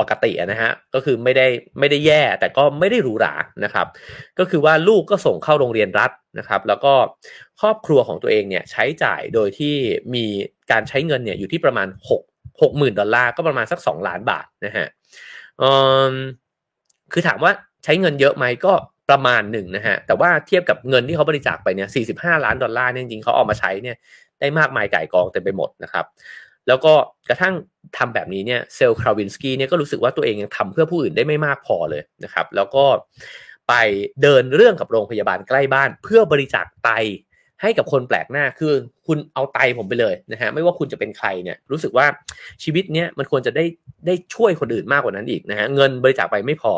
[0.00, 1.46] ปกตินะฮะก็คือไม่ได้
[1.78, 3.34] ไม่ได้แย่แต่ก็ไม่ได้หรูหรา
[3.64, 3.86] นะครับ
[4.38, 6.92] ก็คือว่าลูกก็ส่งเข้าโรงเรียนรัฐนะครับ แล้วก็
[7.60, 9.74] ครอบครัวของตัวเองเนี่ยใช้จ่ายโดยที่
[10.14, 10.24] มี
[10.70, 12.20] การใช้เงินเนี่ยอยู่ที่ประมาณ6
[12.60, 14.86] 6 0,000ดอลลาร์ก็ประมาณสัก 2 ล้านบาทนะฮะ
[17.12, 17.52] คือถามว่า
[17.84, 18.72] ใช้เงินเยอะไหมก็
[19.10, 23.96] ประมาณหนึ่งนะฮะแต่ว่าเทียบกับเงินที่เขาบริจาคไปเนี่ย45 ล้านดอลลาร์เนี่ยจริงๆเขาออกมาใช้เนี่ย
[24.40, 26.04] ได้มากมายไก่กองเต็มไปหมดนะครับ
[26.70, 26.94] แล้วก็
[27.28, 27.54] กระทั่ง
[27.98, 32.84] ทำแบบนี้เนี่ยเซลคราวินสกี้เนี่ยก็รู้สึกว่าตัวเองยังทำเพื่อผู้อื่นได้ไม่มากพอเลยนะครับ แล้วก็
[33.68, 33.74] ไป
[34.22, 36.90] เดินเรื่องกับโรงพยาบาลใกล้บ้าน เพื่อบริจาคไต
[37.62, 38.72] ให้กับคนแปลกหน้าคือ
[39.06, 42.06] คุณเอาไตผมไปเลยนะฮะไม่ว่าคุณจะเป็นใครเนี่ยรู้สึกว่า
[42.62, 43.64] ชีวิตเนี้ยมันควรจะได้
[44.06, 46.72] ได้ช่วยคนอื่นมากกว่านั้นอีกนะฮะเงินบริจาคไปไม่พอ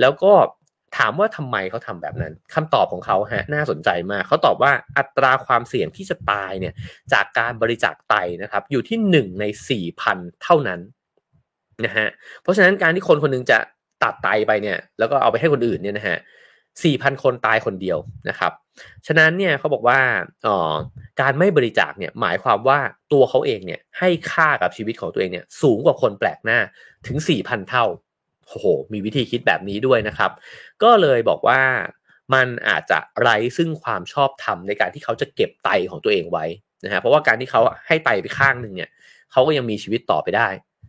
[0.00, 0.32] แล้วก็
[0.98, 6.74] ถามว่าทำไมเขาทำแบบนั้นคำตอบของเขาฮะน่าสนใจมากเขาตอบว่าอัตราความเสี่ยงที่จะตายเนี่ย
[7.12, 10.80] จากการบริจาคไตนะครับอยู่ที่หนึ่งในสี่พันเท่านั้น
[11.84, 12.08] นะฮะ
[12.42, 13.58] เพราะฉะนั้นการที่คนคนนึงจะ
[14.02, 16.18] ตัดไตไปเนี่ยแล้วก็เอาไปให้คนอื่นเนี่ยนะฮะ
[16.84, 18.52] สี่พันคนตายคนเดียวนะครับ
[19.06, 19.98] ฉะนั้นเนี่ยเขาบอกว่า
[20.46, 20.74] อ๋อ
[21.20, 22.78] การไม่บริจาคเนี่ยหมายความว่า
[23.12, 26.58] ตัวเขาเองเนี่ยให้ค่ากับชีวิตของตัวเองเนี่ยสูงกว่าคนแปลกหน้า
[27.06, 27.84] ถึงสี่พันเท่า
[28.48, 30.30] โอ้โหมีวิธีคิดแบบนี้ด้วยนะครับ
[30.82, 31.60] ก็เลยบอกว่า
[32.34, 36.46] มันอาจจะไร้ซึ่งความชอบธรรมในการที่เขาจะเก็บไตของตัวเองไว้
[36.84, 38.90] นะฮะเพราะว่าการที่เขาให้ไตไปข้างหนึ่งเนี่ย
[39.32, 40.48] เขาก็ยังมีชีวิตต่อไปได้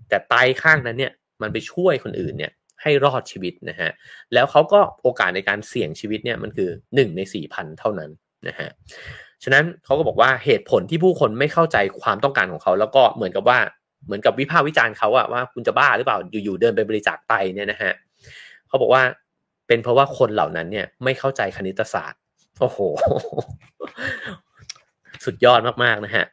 [0.09, 1.11] แต่ไตข้างนั้นเนี่ย
[1.41, 3.91] มันไปช่วยคนอื่นเนี่ยให้รอดชีวิตนะฮะ
[4.33, 8.09] แล้วเขาก็โอกาสในการเสี่ยงชีวิตเนี่ยมันคือ 1 ใน4พันเท่านั้น
[8.47, 8.69] นะฮะ
[9.43, 13.59] ฉะนั้นเขาก็บอกว่าเหตุผลที่ผู้คนไม่เข้าใจความต้องการของเขา แล้วก็เหมือนกับว่า
[14.05, 17.91] เหมือนกับวิพากษ์วิจารณ์เขาอะว่าคุณจะบ้าหรือเปล่าอยู่ๆเดินไปบริจาคไตเนี่ยนะฮะ
[18.67, 19.03] เขาบอกว่า
[19.67, 22.19] เป็นเพราะว่าคนเหล่านั้นเนี่ยไม่เข้าใจคณิตศาสตร์
[22.59, 22.79] โอ้โห
[25.25, 26.25] สุดยอดมากๆนะฮะ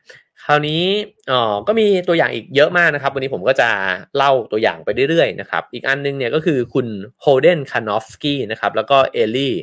[0.44, 0.82] คราวนี้
[1.30, 3.68] อ๋อก็มีตัวอย่างอีกเยอะมากนะครับ วันนี้ผมก็จะ
[4.16, 6.86] เล่าตัวอย่างไปเรื่อยๆนะครับ อีกอันนึงเนี่ยก็คือคุณ
[7.20, 9.54] โฮลเดนคาร์นอฟสกี้นะครับ แล้วก็เอลี่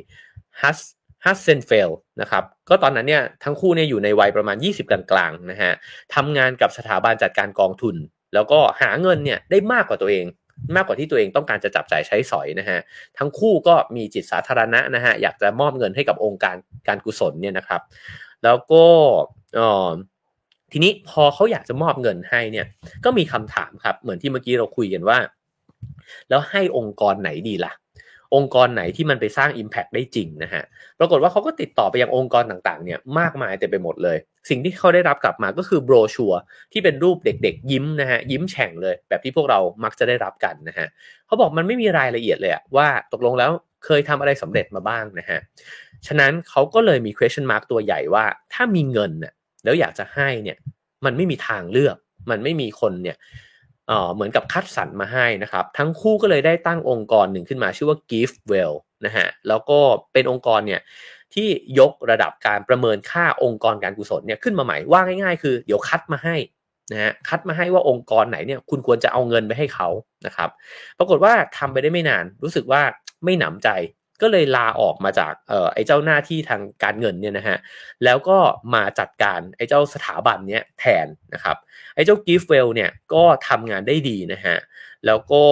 [0.61, 0.79] ฮัส
[1.25, 1.89] ฮัสเซนเฟลด์
[2.21, 5.71] นะครับก็ตอนนั้นเนี่ยทั้งคู่เนี่ยอยู่ในวัยประมาณ 20 กลางๆนะฮะ
[6.15, 7.95] ทำงานกับสถาบันจัดการกองทุน
[8.33, 10.25] แล้วก็หาเงินเนี่ยได้มากกว่าตัวเอง
[10.75, 12.79] มากกว่าที่ตัวเองต้องการจะจับจ่ายใช้สอยนะฮะ
[13.17, 16.55] ทั้งคู่ก็มีจิตสาธารณะนะฮะอยากจะมอบเงินให้กับองค์การ
[16.87, 17.81] การกุศลเนี่ยนะครับ
[18.43, 18.83] แล้วก็
[19.59, 19.89] ออ
[20.71, 22.65] ทีนี้พอเขาอยากจะมอบเงินให้เนี่ย
[23.05, 25.17] ก็มีคำถามครับเหมือนที่เมื่อกี้เราคุยกันว่า
[26.29, 27.73] แล้วให้องค์กรไหนดีละ่ะ
[28.35, 30.63] องค์กรไหนที่มันไปสร้าง Impact ได้จริงนะฮะ
[30.99, 34.17] ปรากฏว่าเขาก็ติดต่อไปยังองค์กรต่างๆเนี่ยมากมายเต็มไปหมดเลย
[34.49, 36.33] สิ่งที่เขาได้รับกลับมาก็คือโบรชัว
[36.71, 40.87] ที่เป็นรูปเด็กๆ ยิ้มนะฮะยิ้มแฉ่งเลย แบบที่พวกเรามักจะได้รับกันนะฮะ
[41.27, 43.51] เขาบอกมันไม่มีรายละเอียดเลยว่าตกลงแล้ว
[43.85, 45.39] เคยทำอะไรสำเร็จมาบ้างนะฮะ
[46.07, 50.57] ฉะนั้นเขาก็เลยมี question mark ตัวใหญ่ว่าถ้ามีเงินน่ะแล้วอยากจะให้เนี่ย
[51.05, 51.97] มันไม่มีทางเลือก
[52.31, 53.17] มันไม่มีคนเนี่ย
[54.13, 59.79] เหมือนกับคัดสรรมาให้นะครับ ทั้งคู่ก็เลยได้ตั้งองค์กรหนึ่งขึ้นมาชื่อว่า Gift Well นะฮะแล้วก็
[60.13, 60.81] เป็นองค์กรเนี่ย
[61.33, 61.47] ที่
[61.79, 66.35] ยกระดับการประเมินค่าองค์กรการกุศลเนี่ยขึ้นมาใหม่ว่าง่ายๆ คือเดี๋ยวคัดมาให้
[66.91, 69.87] นะฮะคัดมาให้ว่าองค์กรไหนเนี่ยคุณควรจะเอาเงินไปให้เขา
[70.25, 70.49] นะครับ
[70.97, 72.81] ปรากฏว่าทำไปได้ไม่นานรู้สึกว่า
[73.23, 73.69] ไม่หนำใจ
[74.21, 77.57] ก็เลยลาออกมาจากเอ่อไอ้เจ้าหน้าที่ทางการเงินเนี่ยนะฮะ
[78.03, 78.37] แล้วก็
[78.73, 81.57] มาจัดการไอ้เจ้าสถาบันเนี้ยแทนนะครับ
[81.95, 84.57] ไอ้เจ้ากิฟเวลเนี่ยก็ทำงานได้ดีนะฮะ
[85.05, 85.43] แล้วก็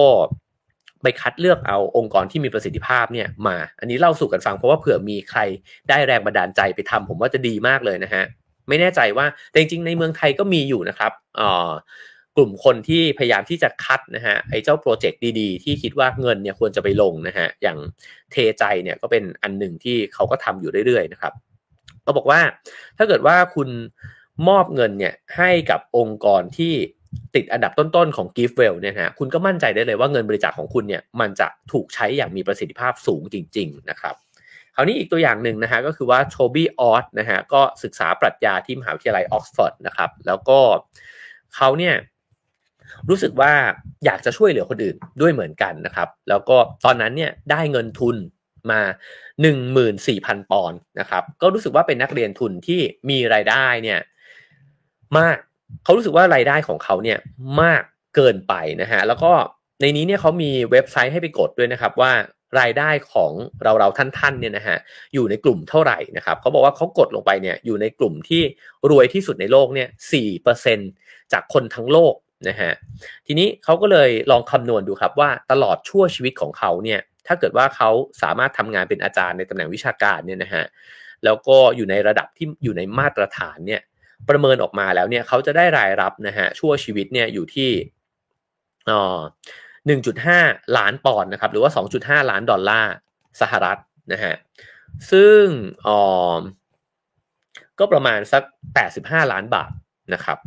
[1.02, 5.40] ไปคัดเลือกเอาองค์กรที่มีประสิทธิภาพเนี่ยมา อันนี้เล่าสู่กันฟังเพราะว่าเผื่อมีใคร
[5.88, 8.24] ได้แรงบันดาลใจไปทำผมว่าจะดีมากเลยนะฮะ
[8.68, 11.48] ไม่แน่ใจว่าแต่จริงๆในเมืองไทยก็มีอยู่นะครับอ่
[12.36, 17.78] กลุ่มคนที่พยายามที่จะคัดนะฮะไอ้เจ้าโปรเจกต์ดีๆ ที่คิดว่าเงินเนี่ยควรจะไปลงนะฮะอย่าง
[18.32, 21.32] เทใจเนี่ยก็เป็นอันหนึ่งที่เขาก็ทำอยู่เรื่อยๆนะครับ
[22.02, 22.40] เขาบอกว่า
[22.98, 23.68] ถ้าเกิดว่าคุณ
[24.48, 26.74] มอบเงินเนี่ยให้กับองค์กรที่
[27.34, 34.14] ติดอันดับต้นๆของ Giftwell เนี่ยนะคุณก็มั่นใจได้เลยว่าเงินบริจาคของคุณเนี่ยมันจะถูกใช้อย่างมีประสิทธิภาพสูงจริง ๆ นะครับ
[34.74, 40.58] คราวนี้อีกตัวอย่างหนึ่งนะฮะก็คือว่าโชบี้ออสนะฮะก็ศึกษาปรัชญาที่มหาวิทยาลัยออกซฟอร์ดนะครับแล้วก็
[41.54, 41.94] เขาเนี่ย
[43.08, 43.52] รู้สึกว่า
[44.04, 48.16] อยากจะช่วยเหลือคนอื่นด้วยเหมือนกันนะครับ แล้วก็ตอนนั้นเนี่ยได้เงินทุน
[48.70, 48.80] มา
[49.86, 52.80] 14,000 ปอนด์นะครับ ก็รู้สึกว่าเป็นนักเรียนทุนที่
[53.10, 54.00] มีรายได้เนี่ย
[55.18, 55.36] มาก
[55.84, 57.18] เขารู้สึกว่ารายได้ของเขาเนี่ย
[57.62, 57.82] มาก
[58.16, 59.32] เกินไปนะฮะแล้วก็
[59.80, 62.12] ในนี้เนี่ยเขามีเว็บไซต์ให้ไปกดด้วยนะครับว่า
[62.60, 63.32] รายได้ของ
[63.62, 64.76] เราเราท่านๆเนี่ยนะฮะ
[65.14, 68.42] อยู่ในกลุ่มเท่าไหร่นะครับเขาบอกว่าเขากดลงไปเนี่ยอยู่ในกลุ่มที่
[68.90, 70.78] รวยที่สุดในโลกเนี่ยสี่เปอร์เซ็น
[71.32, 72.14] จากคนทั้งโลก
[72.48, 72.72] นะฮะ
[73.26, 77.90] ทีนี้เขาก็เลยลองคำนวณดูครับว่าตลอดชั่วชีวิตของเขาเนี่ยถ้าเกิดว่าเขา
[78.22, 80.64] สามารถทำงานเป็นอาจารย์ในตำแหน่งวิชาการเนี่ยนะฮะ
[81.24, 83.82] แล้วก็อยู่ในระดับที่อยู่ในมาตรฐานเนี่ย
[84.28, 87.70] ประเมินออกมาแล้วเนี่ยเขาจะได้รายรับนะฮะชั่วชีวิตเนี่ยอยู่ที่
[88.90, 89.20] อ๋อ
[89.86, 90.38] หนึ่งจุดห้า
[90.78, 92.92] ล้านปอนด์นะครับหรือว่าสองจุดห้าล้านดอลลาร์
[93.40, 93.78] สหรัฐ
[94.12, 94.34] นะฮะ
[95.10, 95.42] ซึ่ง
[95.86, 96.00] อ๋อ
[97.78, 98.42] ก็ประมาณสัก
[98.74, 99.70] แปดสิบห้าล้านบาท
[100.14, 100.38] นะครับ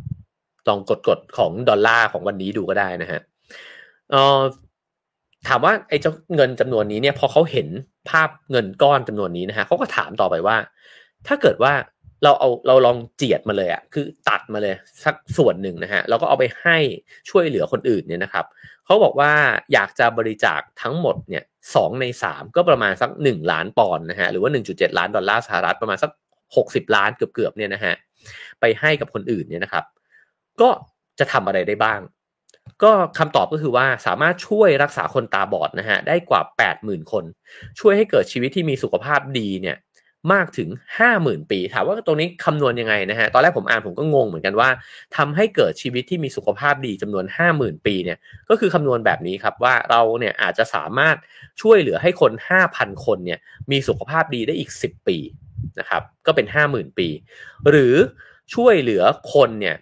[0.68, 3.20] ลองกดกดของดอลลาร์ของวันนี้ดูก็ได้นะฮะ
[4.10, 4.40] เออ
[5.48, 7.68] ถามว่าไอ้เจ้าเงินจำนวนนี้เนี่ยพอเขาเห็น
[8.10, 10.56] ภาพเงินก้อนจำนวนนี้นะฮะเขาก็ถามต่อไปว่า
[11.26, 11.72] ถ้าเกิดว่า
[12.24, 16.78] เราเอาเราลองเจียดมาเลยอะคือตัดมาเลยสักส่วนหนึ่งนะฮะแล้วก็เอาไปให้
[17.30, 18.46] ช่วยเหลือคนอื่นเนี่ยนะครับ
[18.84, 19.32] เขาบอกว่า
[19.72, 21.44] อยากจะบริจาคทั้งหมดเนี่ย
[21.74, 26.10] สองในสามก็ประมาณสักหนึ่งล้านปอนด์นะฮะหรือว่าหนึ่งจุดเจ็ดล้านดอลลาร์สหรัฐประมาณสัก
[26.56, 27.94] หกสิบล้านเกือบๆเนี่ยนะฮะ
[28.60, 29.84] ไปให้กับคนอื่นเนี่ยนะครับ
[30.62, 30.70] ก็
[31.18, 32.00] จะทำอะไรได้บ้าง
[32.82, 36.40] ก็คำตอบก็คือว่าสามารถช่วยรักษาคนตาบอดนะฮะได้กว่า
[36.76, 37.24] 80,000 คน
[37.80, 39.76] ช่วยให้เกิดชีวิตที่มีสุขภาพดีเนี่ย
[40.32, 40.68] มากถึง
[41.10, 44.68] 50,000 ปี ถามว่าตรงนี้คำนวณยังไงนะฮะ ตอนแรกผมอ่านผมก็งงเหมือนกันว่า
[45.16, 47.24] ทำให้เกิดชีวิตที่มีสุขภาพดีจำนวน
[47.56, 51.16] 50,000 ปีเนี่ย ก็คือคำนวณแบบนี้ครับว่าเราเนี่ยอาจจะสามารถ
[51.60, 52.32] ช่วยเหลือให้คน
[52.68, 53.38] 5,000 คนเนี่ย
[53.70, 55.18] มีสุขภาพดีได้อีก 10 ปี
[55.78, 57.08] นะครับ ก็เป็น 50,000 ปี
[57.70, 57.94] หรือ
[58.54, 59.02] ช่วยเหลือ
[59.34, 59.76] คนเนี่ย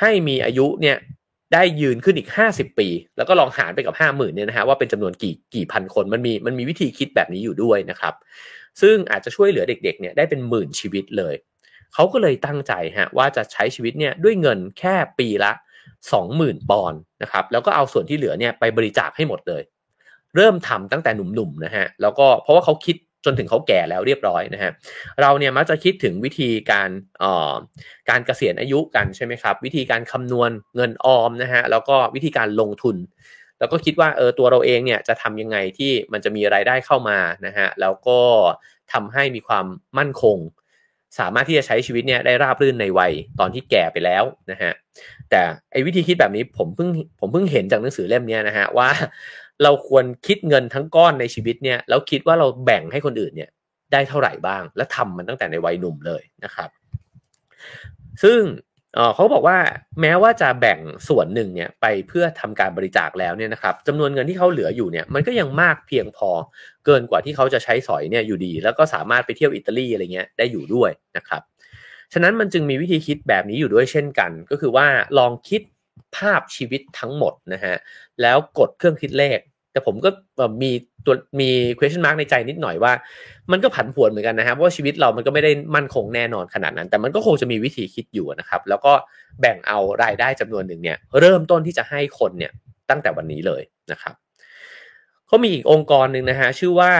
[0.00, 0.96] ให้มีอายุเนี่ย
[1.54, 8.14] ได้ยืนขึ้นอีก 50 ปี แล้วก็ลองหารไปกับ 5 0,000เนี่ยนะฮะว่าเป็นจำนวนกี่กี่พันคนมันมีมันมีวิธีคิดแบบนี้อยู่ด้วยนะครับ
[8.80, 11.34] ซึ่งอาจจะช่วยเหลือเด็กๆเนี่ยได้เป็นหมื่นชีวิตเลย
[11.94, 15.52] เขาก็เลยตั้งใจฮะว่าจะใช้ชีวิตเนี่ยด้วยเงินแค่ปีละ
[16.10, 19.62] 20,000 ปอนด์นะครับแล้วก็เอาส่วนที่เหลือเนี่ยไปบริจาคให้หมดเลย
[20.36, 22.96] เริ่มทำตั้งแต่หนุ่มๆนะฮะแล้วก็เพราะว่าเขาคิด
[23.30, 24.72] นถึงเขาแก่แล้วเรียบร้อยนะฮะ
[25.20, 26.90] เราเนี่ยมักจะคิดถึงวิธีการ
[27.22, 27.54] อ่อ
[28.10, 32.96] การเกษียณอายุกันใช่ไหมครับ วิธีการคำนวณเงินออมนะฮะแล้วก็วิธีการลงทุน
[33.58, 38.20] แล้วก็คิดว่าเออตัวเราเองเนี่ยจะทำยังไงที่มันจะมีรายได้เข้ามานะฮะแล้วก็
[38.92, 39.66] ทำให้มีความ
[39.98, 40.38] มั่นคง
[41.18, 44.72] สามารถที่จะใช้ชีวิตเนี่ยได้ราบรื่นในวัยตอนที่แก่ไปแล้วนะฮะ
[45.30, 45.40] แต่
[45.72, 46.88] ไอ้วิธีคิดแบบนี้ผมเพิ่ง
[47.20, 48.88] ผมเพิ่งเห็นจากหนังสือเล่มนี้นะฮะว่า
[49.62, 53.50] เราควรคิดเงินทั้งก้อนในชีวิตเนี่ยแล้วคิดว่าเราแบ่งให้คนอื่นเนี่ย
[53.92, 56.70] ได้เท่าไหร่บ้าง และทำมันตั้งแต่ในวัยหนุ่มเลยนะครับ
[58.22, 58.40] ซึ่ง
[59.14, 59.58] เขาบอกว่า
[60.00, 60.78] แม้ว่าจะแบ่ง
[61.08, 66.30] ส่วนหนึ่งเนี่ยไปเพื่อทำการบริจาคแล้วเนี่ยนะครับจำนวนเงินที่เขาเหลืออยู่เนี่ยมันก็ยังมากเพียงพอ
[66.84, 71.42] เกินกว่าที่เขาจะใช้สอยเนี่ยอยู่ดี แล้วก็สามารถไปเที่ยวอิตาลีอะไรเงี้ยได้อยู่ด้วยนะครับ
[72.12, 74.86] ฉะนั้นมันจึงมีวิธีคิดแบบนี้อยู่ด้วยเช่นกัน ก็คือว่า
[75.18, 75.62] ลองคิด
[76.16, 77.76] ภาพชีวิตทั้งหมดนะฮะ
[78.22, 79.38] แล้วกดเครื่องคิดเลข
[79.78, 80.10] แต่ผมก็
[80.62, 80.70] มี
[81.06, 82.92] ตัวมี question mark ในใจนิดหน่อยว่า
[83.52, 88.92] มันก็ผันผวนเหมือนกันนะครับว่าชีวิตเรามันก็ไม่ได้มั่นคงแน่นอนขนาดนั้น แต่มันก็คงจะมีวิธีคิดอยู่นะครับ แล้วก็
[89.40, 92.52] แบ่งเอารายได้จำนวนหนึ่งเนี่ยเริ่มต้นที่จะให้คนเนี่ย
[92.90, 93.62] ตั้งแต่วันนี้เลย
[93.92, 94.14] นะครับ
[95.26, 96.92] เขามีอีกองค์กรหนึ่งนะฮะชื่อว่า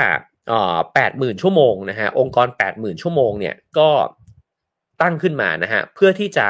[0.94, 3.88] แปดหมื่นชั่วโมงนะฮะองค์กรแปดหมื่นชั่วโมงเนี่ยก็
[5.02, 6.48] ตั้งขึ้นมานะฮะเพื่อที่จะ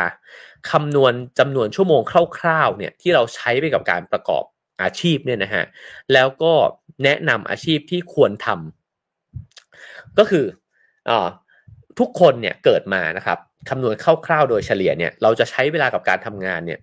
[0.70, 2.00] คำนวณจำนวนชั่วโมง
[2.38, 4.44] คร่าวๆเนี่ยที่เราใช้ไปกับการประกอบ
[4.82, 5.64] อาชีพเนี่ยนะฮะ
[6.12, 6.52] แล้วก็
[7.04, 10.44] แนะนำอาชีพที่ควรทำก็คือ
[11.08, 11.10] อ
[11.98, 13.94] ทุกคนเนี่ยเกิดมานะครับคำนวณ
[14.26, 16.80] คร่าวๆโดยเฉลี่ยเนี่ยเราจะใช้เวลากับการทำงานเนี่ย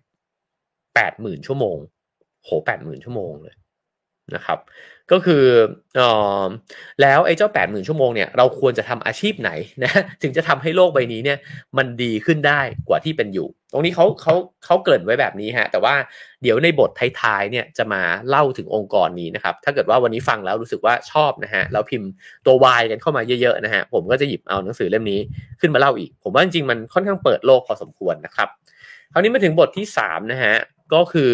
[0.96, 1.78] แปดหมื่นชั่วโมง
[2.44, 3.56] โหแปดหมื่นชั่วโมงเลย
[4.36, 4.60] นะครับ
[5.12, 5.44] ก็คือ
[6.00, 6.02] อ
[6.44, 6.48] อ
[7.02, 9.52] แล้วไอ้เจ้าแปดหมื่นชั่วโมงเนี่ยเราควรจะทำอาชีพไหน
[9.84, 9.92] นะ
[10.22, 11.38] ถึงจะทำให้โลกใบนี้เนี่ย
[11.78, 14.34] มันดีขึ้นได้กว่าที่เป็นอยู่ ตรงนี้เขาเขา
[14.66, 15.96] เขาเกริ่นไว้แบบนี้ฮะแต่ว่า
[16.42, 16.92] เดี๋ยวในบท
[17.22, 22.10] ท้ายๆเนี่ยจะมาเล่าถึงองค์กรนี้นะครับถ้าเกิดว่าวันนี้ฟังแล้วรู้สึกว่าชอบนะฮะแล้วพิมพ์
[22.46, 25.20] ตัววายกันเข้ามาเยอะๆนะฮะผมก็จะหยิบเอาหนังสือเล่มนี้
[25.60, 28.50] ขึ้นมาเล่าอีก ผมว่าจริงๆมันค่อนข้างเปิดโลกพอสมควรนะครับ
[29.12, 30.56] คราวนี้มาถึงบทที่3นะฮะ
[30.94, 31.32] ก็คือ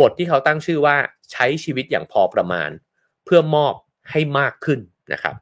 [0.00, 0.96] บทที่เขาตั้งชื่อว่า
[1.32, 2.70] ใช้ชีวิตอย่างพอประมาณ
[3.24, 3.74] เพื่อมอบ
[4.10, 4.80] ให้มากขึ้น
[5.12, 5.34] นะครับ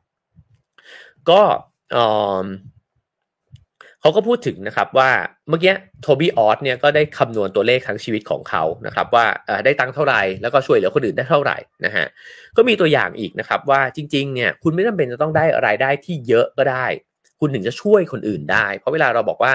[1.31, 1.43] ก็
[4.01, 5.11] เขาก็พูดถึงนะครับว่า
[5.49, 9.27] เมื่อกี้โทบี้ออสเนี่ยก็ได้คำนวณตัวเลขทั้งชีวิตของเขานะครับว่า
[9.65, 12.07] ได้ตังเท่าไหร่แล้วก็ช่วยเหลือคนอื่นได้เท่าไหร่นะฮะ
[12.57, 16.87] ก็มีตัวอย่างอีกนะครับว่าจริงๆเนี่ยคุณไม่จำเป็นจะต้องได้รายได้ที่เยอะก็ได้
[17.41, 19.55] คุณถึงจะช่วยคนอื่นได้ เพราะเวลาเราบอกว่า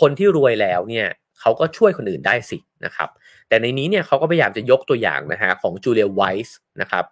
[0.00, 1.08] คนที่รวยแล้วเนี่ย
[1.40, 3.08] เขาก็ช่วยคนอื่นได้สินะครับ
[3.48, 7.04] แต่ในนี้เนี่ยเขาก็พยายามจะยกตัวอย่างนะฮะของจูเลียไวส์นะครับ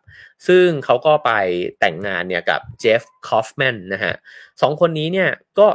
[0.46, 1.30] ซึ่งเขาก็ไป
[1.80, 4.14] แต่งงานเนี่ยกับเจฟคอฟแมนนะฮะ
[4.62, 5.68] สองคนนี้เนี่ยก็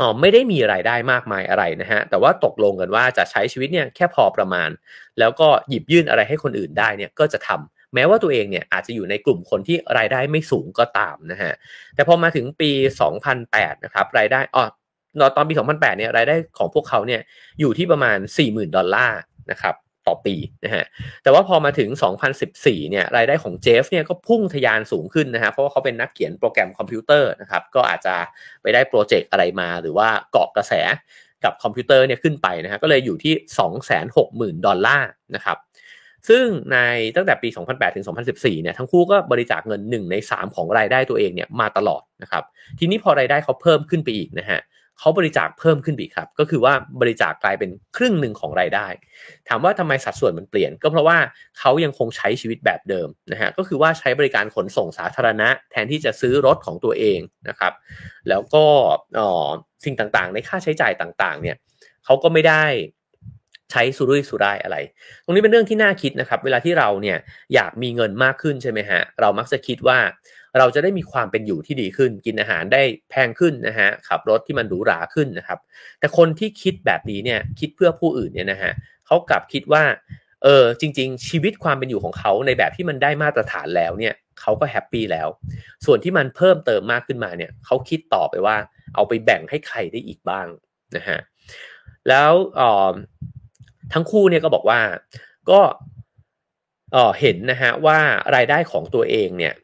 [0.00, 4.70] อ๋อไม่ได้มีรายได้มากมายอะไรนะฮะ แต่ว่าตกลงกันว่าจะใช้ชีวิตเนี่ยแค่พอประมาณ
[5.18, 11.52] แล้วก็หยิบยื่นอะไรให้คนอื่นได้เนี่ยก็จะทำแม้ว่าตัวเองเนี่ยอาจจะอยู่ในกลุ่มคนที่รายได้ไม่สูงก็ตามนะฮะ
[11.94, 12.70] แต่พอมาถึงปี
[13.28, 14.64] 2008 นะครับรายได้อ๋อ
[15.36, 17.20] ตอนปี 2008 เนี่ยรายได้ของพวกเขาเนี่ย
[17.60, 19.18] อยู่ที่ประมาณ 40,000 ดอลลาร์
[19.50, 19.74] นะครับ
[20.06, 20.84] ต่อปีนะฮะ
[21.22, 21.88] แต่ว่าพอมาถึง
[22.40, 28.14] 2014 เนี่ย รายได้ของเจฟเนี่ยก็พุ่งทะยานสูงขึ้นนะฮะ เพราะว่าเขาเป็นนักเขียนโปรแกรมคอมพิวเตอร์นะครับ ก็อาจจะ
[28.62, 30.72] ไปได้โปรเจกต์อะไรมา หรือว่าเกาะกระแส
[31.44, 33.34] กับคอมพิวเตอร์เนี่ยขึ้นไปนะฮะ ก็เลยอยู่ที่
[34.54, 35.58] 260,000 ดอลลาร์นะครับ
[36.28, 36.76] ซึ่งใน
[37.16, 42.44] ตั้งแต่ปี 2008 ถึง 2014 เนี่ย ทั้งคู่ก็บริจาคเงิน 1 ใน 3 ของรายได้ตัวเองเนี่ยมาตลอดนะครับ
[42.78, 48.86] ทีนี้พอรายได้เขาเพิ่มขึ้นไปอีกนะฮะเเขาบริจาคเพิ่มขึ้นอีกครับ ก็คือว่าบริจาคกลายเป็นครึ่งหนึ่งของรายได้
[49.48, 51.18] ถามว่าทำไมสัดส่วนมันเปลี่ยน ก็เพราะว่า
[51.58, 57.72] เขายังคงใช้ชีวิตแบบเดิมนะฮะก็คือว่าใช้บริการขนส่งสาธารณะ แทนที่จะซื้อรถของตัวเองนะครับ
[58.28, 58.64] แล้วก็
[59.84, 61.56] สิ่งต่างๆ ในค่าใช้จ่ายต่างๆ เนี่ย
[62.04, 62.64] เขาก็ไม่ได้
[63.72, 64.76] ใช้สุรุ่ยสุร่ายอะไร
[65.24, 67.18] ตรงนี้เป็นเรื่องที่น่าคิดนะครับ เวลาที่เราเนี่ย
[67.54, 69.98] อยากมีเงินมากขึ้นใช่ไหมฮะ เรามักจะคิดว่า
[70.58, 75.58] เราจะได้มีความเป็นอยู่ที่ดีขึ้น กินอาหารได้แพงขึ้นนะฮะขับรถที่มันหรูหราขึ้นนะครับ
[75.98, 78.72] แต่คนที่คิดแบบนี้เนี่ยคิดเพื่อผู้อื่นเนี่ยนะฮะ
[79.06, 79.84] เขากลับคิดว่า
[80.44, 85.28] เออจริง ๆ ชีวิตความเป็นอยู่ของเขาในแบบที่มันได้มาตรฐานแล้วเนี่ยเขาก็ happy แล้ว
[85.84, 88.56] ส่วนที่มันเพิ่มเติมมากขึ้นมาเนี่ยเขาคิดต่อไปว่า
[88.94, 90.46] เอาไปแบ่งให้ใครได้อีกบ้าง
[90.96, 91.18] นะฮะ
[92.08, 92.92] แล้วออ
[93.92, 94.80] ทั้งคู่เนี่ยก็บอกว่า
[95.50, 95.60] ก็
[97.20, 97.98] เห็นนะฮะว่า
[98.34, 99.54] รายได้ของตัวเองเนี่ย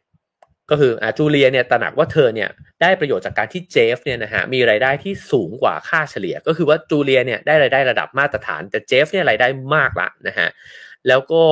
[0.70, 2.48] ก็คืออจูเลียเนี่ยตระหนักว่าเธอเนี่ย
[2.82, 10.48] ได้ประโยชน์จากการที่เจฟเนี่ยนะฮะมีรายได้ที่สูงกว่าค่าเฉลี่ย ก็คือว่าจูเลียเนี่ยได้รายได้ระดับมาตรฐาน แต่เจฟเนี่ยรายได้มากละนะฮะ
[11.08, 11.42] แล้วก็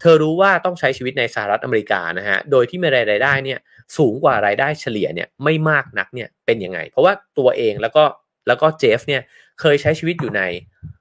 [0.00, 3.58] เธอรู้ว่าต้องใช้ชีวิตในสหรัฐอเมริกานะฮะโดยที่มีรายได้เนี่ย
[3.96, 8.04] สูงกว่ารายได้เฉลี่ยเนี่ยไม่มากนักเนี่ยเป็นยังไง เพราะว่าตัวเองแล้วก็
[8.48, 9.22] แล้วก็เจฟเนี่ย
[9.60, 10.42] เคยใช้ชีวิตอยู่ใน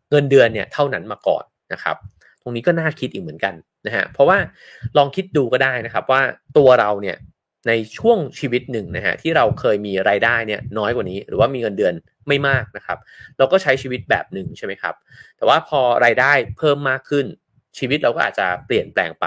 [0.09, 1.43] เงินเดือนเนี่ยเท่านั้นมาก่อน
[1.73, 1.95] นะครับ
[2.41, 3.53] ตรงนี้ก็น่าคิดอีกเหมือนกัน
[3.85, 4.37] นะฮะเพราะว่า
[4.97, 6.21] ลองคิดดูก็ได้นะครับว่า
[6.57, 7.17] ตัวเราเนี่ย
[7.67, 11.93] ในช่วงชีวิตหนึ่งนะฮะที่เราเคยมีรายได้เนี่ยน้อยกว่านี้ หรือว่ามีเงินเดือน
[12.27, 12.97] ไม่มากนะครับ
[13.37, 14.95] เราก็ใช้ชีวิตแบบหนึ่งใช่ไหมครับ
[15.37, 17.25] แต่ว่าพอรายได้เพิ่มมากขึ้น
[17.77, 19.25] ชีวิตเราก็อาจจะเปลี่ยนแปลงไป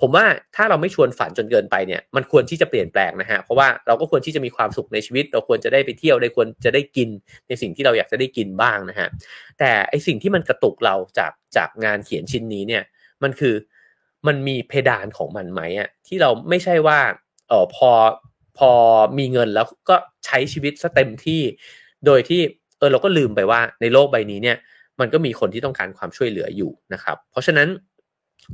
[0.00, 0.24] ผมว่า
[0.56, 7.08] ถ้าเราไม่ชวนฝันจนเกินไปเนี่ยมันควรที่จะเปลี่ยนแปลงนะฮะเพราะว่าเราก็ควรที่จะมีความสุขในชีวิต เราควรจะได้ไปเที่ยวได้ควรจะได้กิน
[7.48, 9.08] ในสิ่งที่เราอยากจะได้กินบ้างนะฮะ
[9.58, 12.82] แต่ไอสิ่งที่มันกระตุกเราจากจากงานเขียนชิ้นนี้เนี่ย
[13.22, 13.54] มันคือ
[14.26, 16.98] มันมีเพดานของมันไหมอะที่เราไม่ใช่ว่า
[17.50, 17.90] เออพอ
[18.58, 18.70] พอ
[19.18, 19.96] มีเงินแล้วก็
[20.26, 21.42] ใช้ชีวิตซะเต็มที่
[22.06, 22.40] โดยที่
[22.78, 24.56] เออเราก็ลืมไปว่าในโลกใบนี้เนี่ย
[25.00, 27.68] มันก็มีคนที่ต้องการความช่วยเหลืออยู่นะครับ เพราะฉะนั้น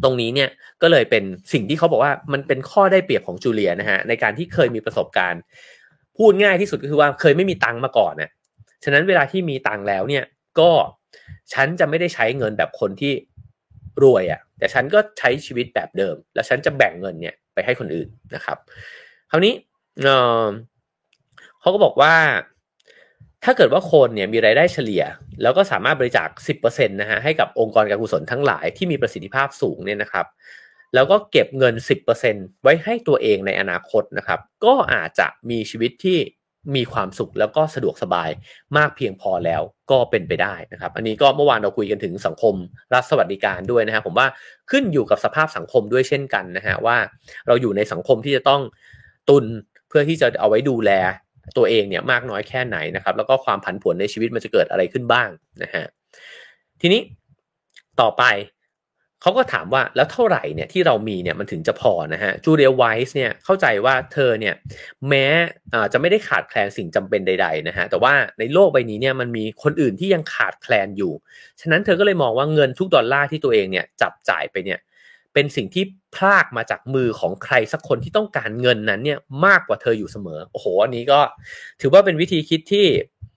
[0.03, 0.49] ตรงนี้เนี่ย
[0.83, 5.41] ก็เลยเป็นสิ่งที่เขาบอกว่ามันเป็นข้อได้เปรียบของจูเลียนะฮะในการที่เคยมีประสบการณ์
[6.17, 8.31] พูดง่ายที่สุดก็คือว่าเคยไม่มีตังค์มาก่อนเนี่ย
[8.85, 10.25] ฉะนั้นเวลาที่มีตังค์แล้วเนี่ย
[10.61, 10.71] ก็
[11.53, 13.13] ฉันจะไม่ได้ใช้เงินแบบคนที่
[14.03, 18.59] รวยอะ่ะแต่ฉันก็ใช้ชีวิตแบบเดิม แล้วฉันจะแบ่งเงินเนี่ย ไปให้คนอื่นนะครับ
[19.31, 19.55] คราวนี้
[21.61, 22.15] เขาก็บอกว่า
[23.45, 25.03] ถ้าเกิดว่าคนเนี่ยมีรายได้เฉลี่ย
[25.43, 26.29] แล้วก็สามารถบริจาค
[26.59, 30.27] 10%นะฮะให้กับองค์กรการกุศลทั้งหลายที่มีประสิทธิภาพสูงเนี่ยนะครับ
[30.95, 31.75] แล้วก็เก็บเงิน
[32.19, 36.19] 10%ไว้ให้ตัวเองในอนาคตนะครับ ก็อาจจะมีชีวิตที่
[36.75, 38.31] มีความสุขแล้วก็สะดวกสบาย
[38.77, 42.55] มากเพียงพอแล้วก็เป็นไปได้นะครับ อันนี้ก็เมื่อวานเราคุยกันถึงสังคม
[42.95, 44.27] รัฐสวัสดิการด้วยนะครับผมว่า
[44.71, 46.97] ขึ้นอยู่กับสภาพสังคมด้วยเช่นกันนะฮะว่า
[47.47, 48.63] เราอยู่ในสังคมที่จะต้อง
[49.29, 49.45] ตุน
[49.89, 50.91] เพื่อที่จะเอาไว้ดูแล
[51.57, 55.29] ตัวเองเนี่ยมากน้อยแค่ไหนนะครับ แล้วก็ความผันผวนในชีวิตมันจะเกิดอะไรขึ้นบ้าง
[55.63, 55.85] นะฮะ
[56.81, 57.01] ทีนี้
[58.01, 58.23] ต่อไป
[59.27, 64.55] เขาก็ถามว่าแล้วเท่าไหร่เนี่ยที่เรามีเนี่ยมันถึงจะพอนะฮะจูเลียไวส์เนี่ยเข้าใจว่าเธอเนี่ย
[65.09, 65.27] แม้
[65.93, 71.13] จะไม่ได้ขาดแคลนสิ่งจำเป็นใดๆนะฮะแต่ว่าในโลกใบนี้เนี่ยมันมีคนอื่นที่ยังขาดแคลนอยู่
[71.61, 74.79] ฉะนั้นเธอก็เลยมองว่าเงินทุกดอลลาร์ที่ตัวเองเนี่ยจับจ่ายไปเนี่ย
[75.35, 81.21] เป็นสิ่งที่พลากมาจากมือของใครสักคนที่ต้องการเงินนั้นเนี่ยมากกว่าเธออยู่เสมอ โอ้โห อันนี้ก็
[81.81, 82.87] ถือว่าเป็นวิธีคิดที่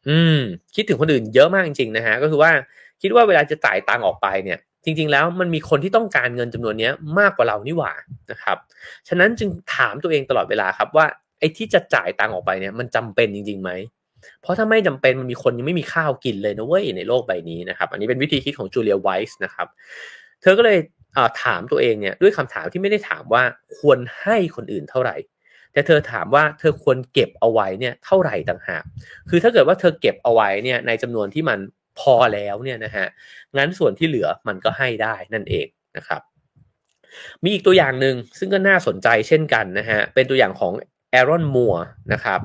[0.09, 0.39] อืม
[0.75, 2.51] คิดถึงคนอื่นเยอะมากจริงๆนะฮะ ก็คือว่า
[3.01, 7.93] คิดว่าเวลาจะจ่ายตังค์ออกไปเนี่ย จริงๆแล้วมันมีคนที่ต้องการเงินจำนวนนี้มากกว่าเรานี่หว่า
[8.31, 8.57] นะครับ
[9.07, 11.05] ฉะนั้นจึงถามตัวเองตลอดเวลาครับว่า
[11.39, 13.71] ไอ้ที่จะจ่ายตังออกไปเนี่ยมันจำเป็นจริงๆไหม
[14.41, 19.67] เพราะถ้าไม่จำเป็นมันมีคนยังไม่มีข้าวกินเลยนะเว้ยในโลกใบนี้นะครับ อันนี้เป็นวิธีคิดของจูเลียไวส์นะครับ
[20.41, 20.79] เธอก็เลย
[21.43, 23.43] ถามตัวเองเนี่ยด้วยคำถามที่ไม่ได้ถามว่า
[23.77, 25.15] ควรให้คนอื่นเท่าไหร่
[25.73, 28.83] แต่เธอถามว่าเธอควรเก็บเอาไว้เนี่ยเท่าไหร่ต่างหาก
[29.29, 31.59] คือถ้าเกิดว่าเธอเก็บเอาไว้เนี่ยในจำนวนที่มัน
[31.99, 33.05] พอแล้วเนี่ยนะฮะ
[33.57, 36.21] งั้นส่วนที่เหลือมันก็ให้ได้นั่นเองนะครับ
[37.43, 40.73] มีอีกตัวอย่างหนึ่งซึ่งก็น่าสนใจเช่นกันนะฮะเป็นตัวอย่างของ
[41.11, 41.75] แอรอนมัว
[42.13, 42.41] นะครับ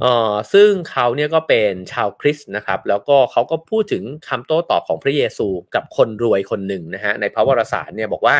[0.00, 8.36] เอ่อซึ่งเขาเนี่ยก็เป็นชาวคริสต์นะครับ แล้วก็เขาก็พูดถึงคำโต้ตอบของพระเยซูกับคนรวยคนหนึ่งนะฮะในพระวรสารเนี่ยบอกว่า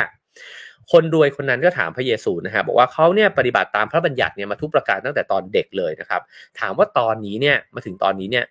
[0.93, 6.23] คนรวยคนนั้นก็ถามพระเยซูนะฮะบอกว่าเขาเนี่ยปฏิบัติตามพระบัญญัติเนี่ยมาทุกประการตั้งแต่ตอนเด็กเลยนะครับ
[6.61, 8.45] ถามว่าตอนนี้เนี่ยมาถึงตอนนี้เนี่ย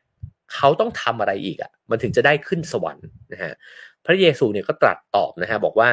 [0.54, 3.54] เขาต้องทำอะไรอีกอะ่ะ มันถึงจะได้ขึ้นสวรรค์นะฮะ
[4.06, 5.90] พระเยซูเนี่ยก็ตรัสตอบนะฮะบอกว่า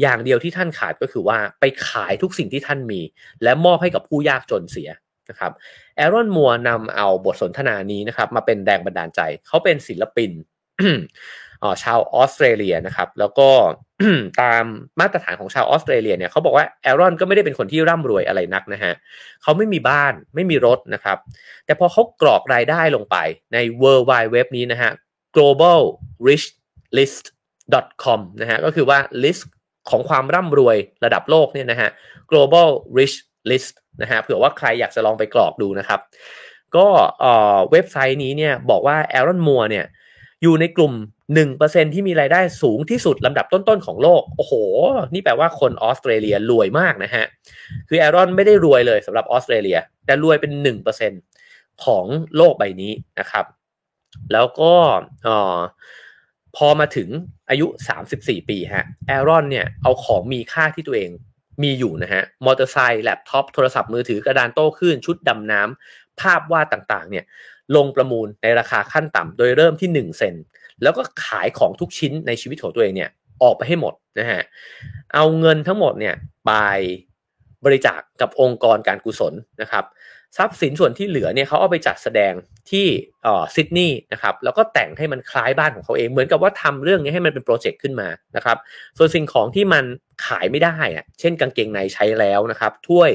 [0.00, 3.00] อย่างเดียวที่ท่านขาดก็คือว่าไปขายทุกสิ่งที่ท่านมี
[3.42, 4.90] และมอบให้กับผู้ยากจนเสีย
[5.30, 5.52] นะครับ
[5.96, 10.30] แอรอนมัวนำเอาบทสนทนานี้นะครับ มาเป็นแรงบันดาลใจ เขาเป็นศิลปิน
[11.82, 13.48] ชาวออสเตรเลียนะครับ แล้วก็
[14.40, 14.64] ตาม
[15.00, 18.92] มาตรฐานของชาวออสเตรเลียเนี่ยเขาบอกว่าแอรอนก็ไม่ได้เป็นคนที่ร่ำรวยอะไรนักนะฮะ
[19.42, 21.18] เขาไม่มีบ้านไม่มีรถนะครับ
[21.66, 23.16] แต่พอเขากรอกรายได้ลงไป
[23.52, 24.90] ใน World Wide Web นี้นะฮะ
[25.36, 25.80] global
[26.26, 26.46] rich
[26.96, 27.24] list
[28.04, 29.42] com นะฮะก็คือว่า list
[29.90, 31.90] ของความร่ำรวยระดับโลกเนี่ยนะฮะ
[32.30, 33.16] global rich
[33.50, 36.00] list นะฮะเผื่อว่าใครอยากจะลองไปกรอกดูนะครับ
[36.76, 36.86] ก็
[37.70, 39.84] เว็บไซต์นี้เนี่ยบอกว่าแอรอนมัวเนี่ย
[40.44, 40.92] อยู่ในกลุ่ม
[41.44, 44.52] 1%ที่มีรายได้สูงที่สุดลำดับต้นๆของโลก โอ้โห
[45.14, 47.24] นี่แปลว่าคนออสเตรเลียรวยมากนะฮะ
[47.88, 50.52] คือแอรอนไม่ได้รวยเลยสำหรับออสเตรเลีย แต่รวยเป็น
[51.18, 52.04] 1%ของ
[52.36, 53.44] โลกใบนี้นะครับ
[54.32, 54.72] แล้วก็
[56.56, 57.08] พอมาถึง
[57.50, 57.66] อายุ
[58.08, 61.10] 34 ปีฮะแอรอนเนี่ยเอาของมีค่าที่ตัวเอง
[61.62, 67.24] มีอยู่นะฮะ มอเตอร์ไซค์แล็ปท็อป โทรศัพท์มือถือกระดานโต้คลื่นชุดดำน้ำภาพวาดต่างๆ เนี่ย
[67.76, 70.34] ลงประมูลในราคาขั้นต่ำโดยเริ่มที่ 1 เซนต์
[70.82, 73.10] แล้วก็ขายของทุกชิ้นในชีวิตของตัวเองเนี่ย
[73.42, 74.42] ออกไปให้หมดนะฮะ
[75.14, 76.14] เอาเงินทั้งหมดเนี่ย
[76.46, 76.52] ไป
[77.64, 79.84] บริจาคกับองค์กรการกุศลนะครับ
[80.36, 82.32] ทรัพย์สินส่วนที่เหลือเนี่ยเขาเอาไปจัดแสดง
[82.70, 82.86] ที่
[83.26, 88.56] ออซิดนีย์นะครับแล้วก็แต่งให้มันคล้ายบ้านของเขาเอง เหมือนกับว่าทำเรื่องนี้ให้มันเป็นโปรเจกต์ขึ้นมานะครับ
[88.98, 89.84] ส่วนสิ่งของที่มัน
[90.26, 93.10] ขายไม่ได้อะเช่นกางเกงในใช้แล้วนะครับถ้วย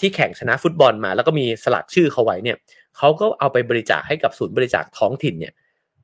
[0.00, 2.56] ที่แข่งชนะฟุตบอลมา แล้วก็มีสลักชื่อเขาไว้เนี่ย
[2.96, 5.52] เขาก็เอาไปบริจาคให้กับศูนย์บริจาคท้องถิ่นเนี่ย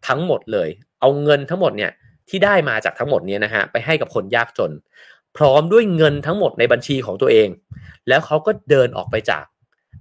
[0.09, 0.69] ทั้งหมดเลย
[1.01, 1.91] เอาเงินทั้งหมดเนี่ย
[2.29, 4.73] ที่ได้มาจากทั้งหมดนี้นะฮะไปให้กับคนยากจน
[5.37, 7.49] พร้อมด้วยเงินทั้งหมดในบัญชีของตัวเอง
[8.09, 9.45] แล้วเขาก็เดินออกไปจาก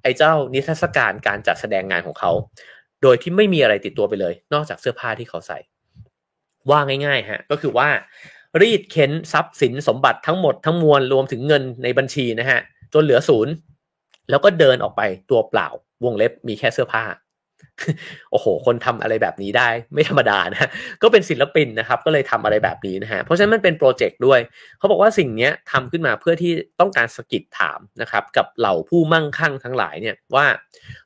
[0.03, 2.31] ไอ้เจ้านิทรรศการการจัดแสดงงานของเขา
[3.01, 5.57] โดยที่ไม่มีอะไรติดตัวไปเลย นอกจากเสื้อผ้าที่เขาใส่
[6.69, 7.89] ว่าง่ายๆฮะก็คือว่า
[8.61, 12.59] รีดเค้นทรัพย์สินสมบัติทั้งหมดทั้งมวลรวมถึงเงินในบัญชีนะฮะ
[12.93, 13.53] จนเหลือศูนย์
[14.29, 15.67] แล้วก็เดินออกไปตัวเปล่า
[16.05, 17.05] วงเล็บมีแค่เสื้อผ้า
[18.31, 20.69] โอ้โห คนทำอะไรแบบนี้ได้ไม่ธรรมดานะ
[21.01, 24.39] ก็เป็นศิลปินนะครับ ก็เลยทำอะไรแบบนี้นะฮะ เพราะฉะนั้นมันเป็นโปรเจกต์ด้วย
[24.77, 30.45] เขาบอกว่าสิ่งนี้ทำขึ้นมาเพื่อที่ต้องการสกิดถามนะครับ กับเหล่าผู้มั่งคั่งทั้งหลายเนี่ยว่า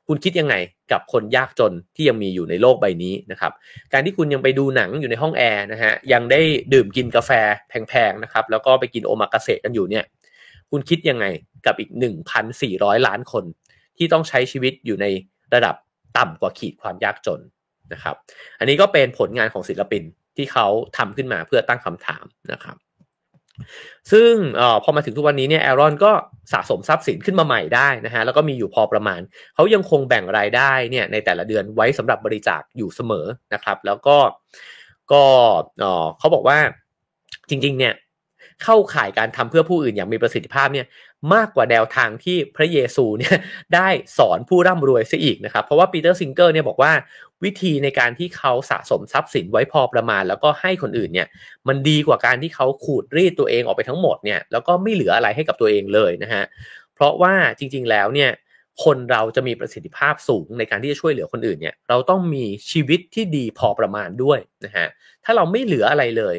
[0.08, 0.56] คุณคิดยังไง
[0.92, 3.52] กับคนยากจนที่ยังมีอยู่ในโลกใบนี้นะครับ
[3.94, 6.42] การที่คุณยังไปดูหนังอยู่ในห้องแอร์นะฮะ ยังได้
[6.74, 7.32] ดื่มกินกาแฟ
[7.70, 10.06] แพงๆนะครับ แล้วก็ไปกินโอมากาเสะกันอยู่เนี่ย
[10.72, 11.26] คุณคิดยังไง
[11.66, 11.90] กับอีก
[12.50, 13.44] 1,400 ล้านคน
[13.98, 15.06] ที่ต้องใช้ชีวิตอยู่ใน
[15.54, 15.76] ระดับ
[16.18, 17.42] ต่ำกว่าขีดความยากจน
[17.94, 18.16] นะครับ
[18.60, 20.04] อันนี้ก็เป็นผลงานของศิลปิน
[20.38, 20.68] ที่เขา
[20.98, 22.78] ทำขึ้นมาเพื่อตั้งคำถามนะครับ
[24.12, 26.12] ซึ่งออพอมาถึงทุกวันนี้เนี่ยแอรอนก็
[26.54, 29.22] สะสมทรัพย์สินขึ้นมาใหม่ได้นะฮะแล้วก็มีอยู่พอประมาณ
[29.56, 34.18] เขายังคงแบ่งรายได้เนี่ยในแต่ละเดือนไว้สำหรับบริจาคอยู่เสมอนะครับ แล้วก็
[35.12, 35.24] ก็
[36.20, 36.58] เขาบอกว่า
[37.50, 37.94] จริงๆเนี่ย
[38.64, 40.86] เข้าข่ายการทำเพื่อผู้อื่นอย่างมีประสิทธิภาพเนี่ย
[41.34, 43.38] มากกว่าแนวทางที่พระเยซูเนี่ย
[43.76, 46.92] ได้สอนผู้ร่ำรวยซะอีกนะครับ เพราะว่าปีเตอร์ซิงเกอร์เนี่ยบอกว่า
[47.44, 51.28] วิธีในการที่เขาสะสมทรัพย์สินไว้พอประมาณ แล้วก็ให้คนอื่นเนี่ย
[51.68, 56.44] มันดีกว่าการที่เขาขูดรีดตัวเองออกไปทั้งหมดเนี่ยแล้วก็ไม่เหลืออะไรให้กับตัวเองเลยนะฮะ
[56.96, 58.32] เพราะว่าจริงๆแล้วเนี่ย
[58.84, 64.88] คนเราจะมีประสิทธิภาพสูงในการที่จะช่วยเหลือคนอื่นเนี่ยเราต้องมีชีวิตที่ดีพอประมาณด้วยนะฮะ
[65.26, 66.36] ถ้าเราไม่เหลืออะไรเลย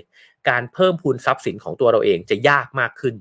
[0.48, 3.14] การเพิ่มพูนทรัพย์สินของตัวเราเองจะยากมากขึ้น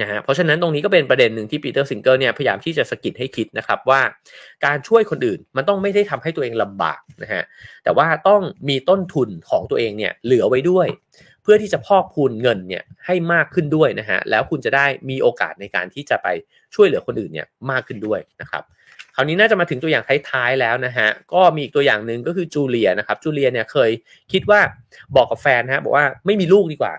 [0.00, 4.00] นะฮะเพราะฉะนั้นตรงนี้ก็เป็นประเด็นหนึ่งที่ปีเตอร์ซิงเกอร์เนี่ยพยายามที่จะสะกิดให้คิดนะครับว่า
[4.64, 7.42] การช่วยคนอื่นมันต้องไม่ได้ทำให้ตัวเองลำบากนะฮะ
[7.84, 10.86] แต่ว่าต้องมีต้นทุนของตัวเองเนี่ยเหลือไว้ด้วย
[11.42, 16.28] เพื่อที่จะพอกพูนเงินเนี่ยให้มากขึ้นด้วยนะฮะแล้วคุณจะได้มีโอกาสในการที่จะไป
[16.74, 18.62] ช่วยเหลือคนอื่นเนี่ยมากขึ้นด้วยนะครับ
[19.18, 23.90] ราวนี้น่าจะมาถึงตัวอย่างท้ายๆแล้วนะฮะก็มีอีกตัวอย่างหนึ่งก็คือจูเลียนะครับจูเลียเนี่ยเคย
[24.32, 24.60] คิดว่า
[25.16, 26.92] บอกกับแฟนนะฮะบอกว่าไม่มีลูกดีกว่า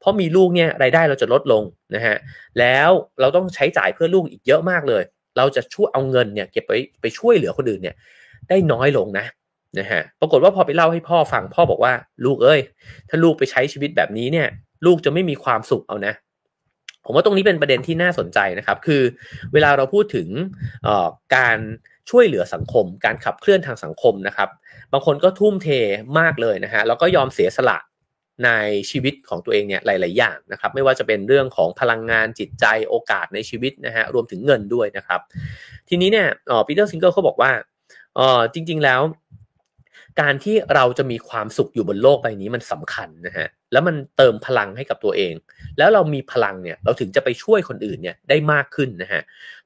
[0.00, 1.62] เพราะมีลูกเนี่ยรายได้เราจะลดลง
[1.94, 2.16] นะฮะ
[2.58, 2.90] แล้ว
[3.20, 5.02] เราต้องใช้จ่ายเพื่อลูกอีกเยอะมากเลย
[5.36, 7.94] เราจะช่วยเอาเงินเนี่ยเก็บไปไปช่วยเหลือคนอื่นเนี่ย
[8.48, 9.26] ได้น้อยลงนะ
[9.78, 11.92] นะฮะปรากฏว่าพอไปเล่าให้พ่อฟังพ่อบอกว่า
[12.24, 12.60] ลูกเอ้ย
[13.08, 14.48] ถ้าลูกไปใช้ชีวิตแบบนี้เนี่ย
[14.86, 16.14] ลูกจะไม่มีความสุขเอานะ
[17.04, 19.02] ผมว่าตรงนี้เป็นประเด็นที่น่าสนใจนะครับ คือ
[19.52, 20.28] เวลาเราพูดถึง
[21.36, 21.58] การ
[22.10, 24.48] ช่วยเหลือสังคม การขับเคลื่อนทางสังคมนะครับ
[24.92, 25.68] บางคนก็ทุ่มเท
[26.18, 27.78] มากเลยนะฮะแล้วก็ยอมเสียสละ
[28.44, 28.50] ใน
[28.90, 35.20] ชีวิตของตัวเองเนี่ยหลาย ๆ อย่างนะครับ ไม่ว่าจะเป็นเรื่องของพลังงานจิตใจโอกาสในชีวิตนะฮะรวมถึงเงินด้วยนะครับ
[35.88, 36.28] ทีนี้เนี่ย
[36.66, 37.50] ปีเตอร์ซิงเกอร์เขาบอกว่า
[38.54, 39.00] จริง ๆ แล้ว
[40.20, 45.34] การที่เราจะมีความสุขอยู่บนโลกใบนี้มันสำคัญนะฮะแล้วมันเติมพลังให้กับตัวเอง
[45.78, 49.22] แล้วเรามีพลังเนี่ยเราถึงจะไปช่วยคนอื่นเนี่ยได้มากขึ้นนะฮะ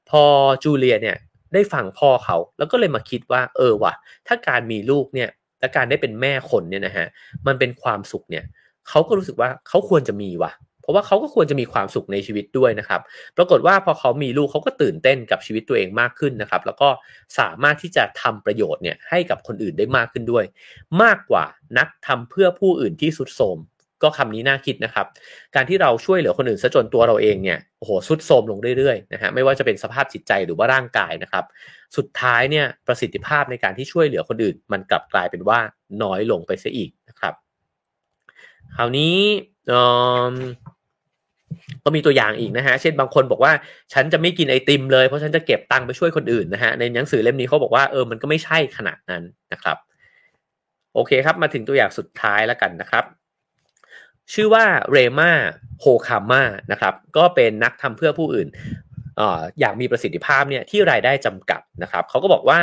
[0.09, 0.23] พอ
[0.63, 1.15] จูเลียเนี่ย
[1.53, 3.93] ได้ฟังพ่อเขาแล้วก็เลยมาคิดว่าเออว่ะ
[4.27, 5.29] ถ้าการมีลูกเนี่ย
[5.59, 7.07] และการได้เป็นแม่คนเนี่ยนะฮะ
[7.47, 8.43] มันเป็นความสุขเนี่ย
[8.89, 10.51] เขาก็รู้สึกว่าเขาควรจะมีว่ะ
[10.85, 13.01] เพราะว่าเขาก็ควรจะมีความสุขในชีวิตด้วยนะครับ
[13.37, 16.89] ปรากฏว่าพอเขามีลูกเขาก็ตื่นเต้นกับชีวิตตัวเองมากขึ้นนะครับ แล้วก็
[17.39, 20.45] สามารถที่จะทำประโยชน์เนี่ยให้กับคนอื่นได้มากขึ้นด้วย
[21.01, 21.45] มากกว่า
[21.77, 23.59] นักทำเพื่อผู้อื่นที่สุดโทม
[24.03, 25.05] ก็คำนี้น่าคิดนะครับ
[25.55, 31.45] การที่เราช่วยเหลือคนอื่นซะจนตัวเราเองเนี่ยโอ้โหสุดโทมลงเรื่อยๆนะฮะไม่ว่าจะเป็นสภาพจิตใจหรือว่าร่างกายนะครับ
[31.97, 35.59] สุดท้ายเนี่ยประสิทธิภาพในการที่ช่วยเหลือคนอื่น มันกลับกลายเป็นว่า
[36.03, 37.33] น้อยลงไปเสียอีกนะครับ
[38.75, 39.17] คราวนี้
[41.85, 43.53] ก็มีตัวอย่างอีกนะฮะ เช่นบางคนบอกว่า
[43.93, 49.23] ฉันจะไม่กินไอติมเลยเพราะฉันจะเก็บตังค์ไปช่วยคนอื่นนะฮะ ในหนังสือเล่มนี้เขาบอกว่าเออมันก็ไม่ใช่ขนาดนั้น
[49.53, 49.77] นะครับ
[50.93, 53.03] โอเคครับมาถึงตัวอย่างสุดท้ายแล้วกันนะครับ
[54.33, 55.31] ชื่อว่าเรมา
[55.79, 58.47] โฮคาม่านะครับ ก็เป็นนักทำเพื่อผู้อื่น
[59.19, 59.21] อ
[59.59, 62.59] อยากมีประสิทธิภาพเนี่ยที่รายได้จำกัดนะครับเขาก็บอกว่า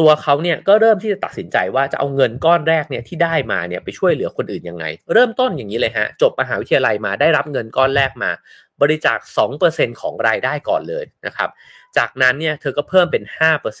[0.00, 8.30] ตัวเขาเนี่ยก็เริ่มที่จะตัดสินใจว่าจะเอาเงินก้อนแรกเนี่ยที่ได้มาเนี่ยไปช่วยเหลือคนอื่นยังไง เริ่มต้นอย่างนี้เลยฮะจบมหาวิทยาลัยมาได้รับเงินก้อนแรกมา
[8.82, 9.18] บริจาค
[9.60, 11.50] 2%ของรายได้ก่อนเลยนะครับ
[11.96, 13.22] จากนั้นเนี่ยเธอก็เพิ่มเป็น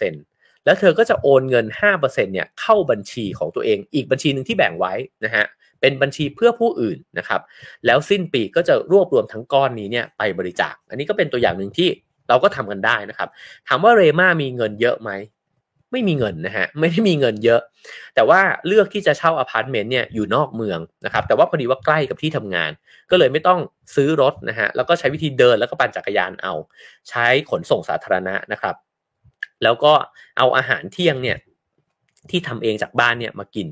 [0.04, 4.92] 5%แล้วเธอก็จะโอนเงิน 5%เนี่ยเข้าบัญชีของตัวเอง อีกบัญชีหนึ่งที่แบ่งไว้
[5.24, 5.44] นะฮะ
[5.80, 7.40] เป็นบัญชีเพื่อผู้อื่นนะครับ
[7.86, 11.88] แล้วสิ้นปีก็จะรวบรวมทั้งก้อนนี้เนี่ยไปบริจาค อันนี้ก็เป็นตัวอย่างหนึ่งที่
[12.28, 13.28] เราก็ทำกันได้นะครับ
[13.68, 15.10] ถามว่าเรม่ามีเงินเยอะไหม
[15.92, 17.60] ไม่มีเงินนะฮะไม่ได้มีเงินเยอะ
[18.14, 22.70] แต่ว่าเลือกที่จะเช่าอพาร์ตเมนต์เนี่ยอยู่นอกเมืองนะครับแต่ว่าพอดีว่าใกล้กับที่ทำงาน
[23.10, 23.60] ก็เลยไม่ต้อง
[23.94, 26.54] ซื้อรถนะฮะแล้วก็ใช้วิธีเดินแล้วก็ปั่นจักรยานเอา
[27.08, 28.74] ใช้ขนส่งสาธารณะนะครับ
[29.62, 29.92] แล้วก็
[30.38, 31.38] เอาอาหารเที่ยงเนี่ย
[32.30, 33.68] ที่ทำเองจากบ้านเนี่ยมากิน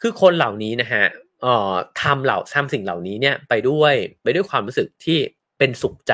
[0.00, 1.04] คือคนเหล่านี้นะฮะ
[1.42, 5.18] เอ่อทำเหล่าทำสิ่งเหล่านี้เนี่ยไปด้วยไปด้วยความรู้สึกที่
[5.58, 6.12] เป็นสุขใจ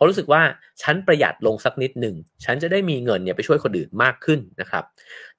[0.00, 0.42] ราะรู้สึกว่า
[0.82, 4.84] ฉันประหยัดลงสักนิดหนึ่งฉันจะได้มีเงินเนี่ยไปช่วยคนอื่นมากขึ้นนะครับ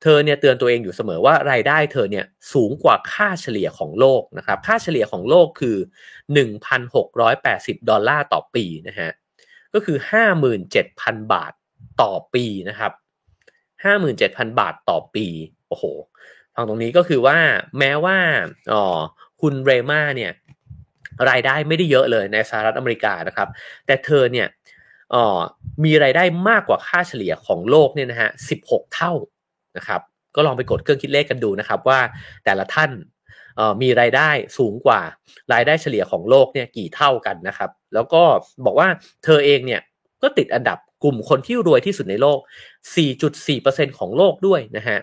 [0.01, 5.78] เธอเนี่ยเตือนตัวเองอยู่เสมอว่ารายได้เธอเนี่ยสูงกว่าค่าเฉลี่ยของโลกนะครับ ค่าเฉลี่ยของโลกคือ
[6.97, 9.12] 1,680 ดอลลาร์ต่อปีนะฮะ
[9.74, 9.97] ก็คือ
[10.66, 11.53] 57,000 บาท
[12.01, 12.91] ต่อปีนะครับ
[13.95, 15.26] 57,000 บาทต่อปี
[15.70, 15.86] โอ้โห
[16.55, 17.38] ฟังตรงนี้ก็คือว่า
[17.80, 18.18] แม้ว่า
[18.74, 18.99] อ๋อ
[19.41, 20.32] คุณเรมาเนี่ย
[21.30, 23.49] รายได้ไม่ได้เยอะเลยในสหรัฐอเมริกานะครับ
[23.86, 24.47] แต่เธอเนี่ย
[25.86, 29.14] มีรายได้มากกว่าค่าเฉลี่ยของโลกเนี่ยนะฮะสิบหกเท่า
[29.78, 30.01] นะครับ
[30.36, 31.99] ก็ลองไปกดเครื่องคิดเลขกันดูนะครับว่า
[32.45, 32.91] แต่ละท่าน
[33.82, 35.01] มีรายได้สูงกว่า
[35.53, 38.24] รายได้เฉลี่ยของโลกเนี่ยกี่เท่ากันนะครับ แล้วก็
[38.66, 38.88] บอกว่า
[39.24, 39.82] เธอเองเนี่ย
[40.22, 42.39] ก็ติดอันดับกลุ่มคนที่รวยที่สุดในโลก
[43.18, 44.97] 4.4%ของโลกด้วยนะฮะ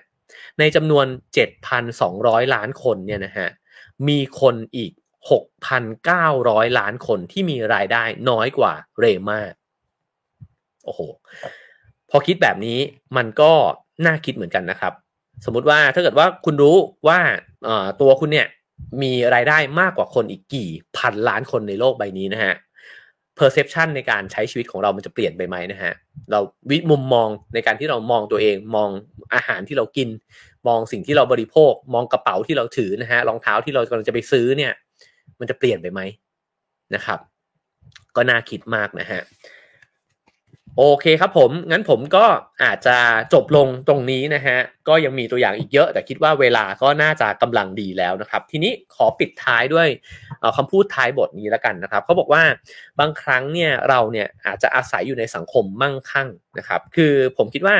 [0.58, 1.06] ในจำนวน
[1.80, 3.48] 7,200 ล้านคนเนี่ยนะฮะ
[4.08, 4.92] มีคนอีก
[5.28, 9.40] 6,900 ล้านคนที่มีรายได้น้อยกว่าเรมา
[10.84, 11.00] โอ้โห
[12.10, 12.78] พอคิดแบบนี้
[13.16, 13.52] มันก็
[14.06, 14.92] น่าคิดเหมือนกันนะครับ
[15.44, 16.76] สมมุติว่าถ้าเกิดว่าคุณรู้
[17.08, 17.18] ว่า
[18.00, 18.48] ตัวคุณเนี่ย
[19.02, 22.54] มีรายได้มากกว่าคนอีกกี่พันล้านคนในโลกใบนี้นะฮะ
[23.38, 25.92] perception ในการใช้ชีวิตของเรามันจะเปลี่ยนไปไหมนะฮะ
[26.30, 28.90] เราวิมุมมองในการที่เรามองตัวเองมอง
[29.34, 30.08] อาหารที่เรากิน
[30.68, 34.72] มองสิ่งที่เราบริโภค มองกระเป๋าที่เราถือนะฮะรองเท้าที่เรากำลังจะไปซื้อเนี่ย
[35.40, 36.00] มันจะเปลี่ยนไปไหม
[36.94, 37.18] นะครับ
[38.16, 39.22] ก็น่าคิดมากนะฮะ
[40.76, 42.24] โอเคครับผม งั้นผมก็
[42.62, 42.96] อาจจะ
[43.34, 44.58] จบลงตรงนี้นะฮะ
[44.88, 49.88] ก็ยังมีตัวอย่างอีกเยอะ แต่คิดว่าเวลาก็น่าจะกำลังดีแล้วนะครับ ทีนี้ขอปิดท้ายด้วย
[50.56, 52.42] คำพูดท้ายบทนี้แล้วกันนะครับเขาบอกว่า
[53.00, 56.28] บางครั้งเนี่ยเราเนี่ยอาจจะอาศัยอยู่ในสังคมมั่งคั่ง
[56.58, 57.76] นะครับ คือผมคิดว่า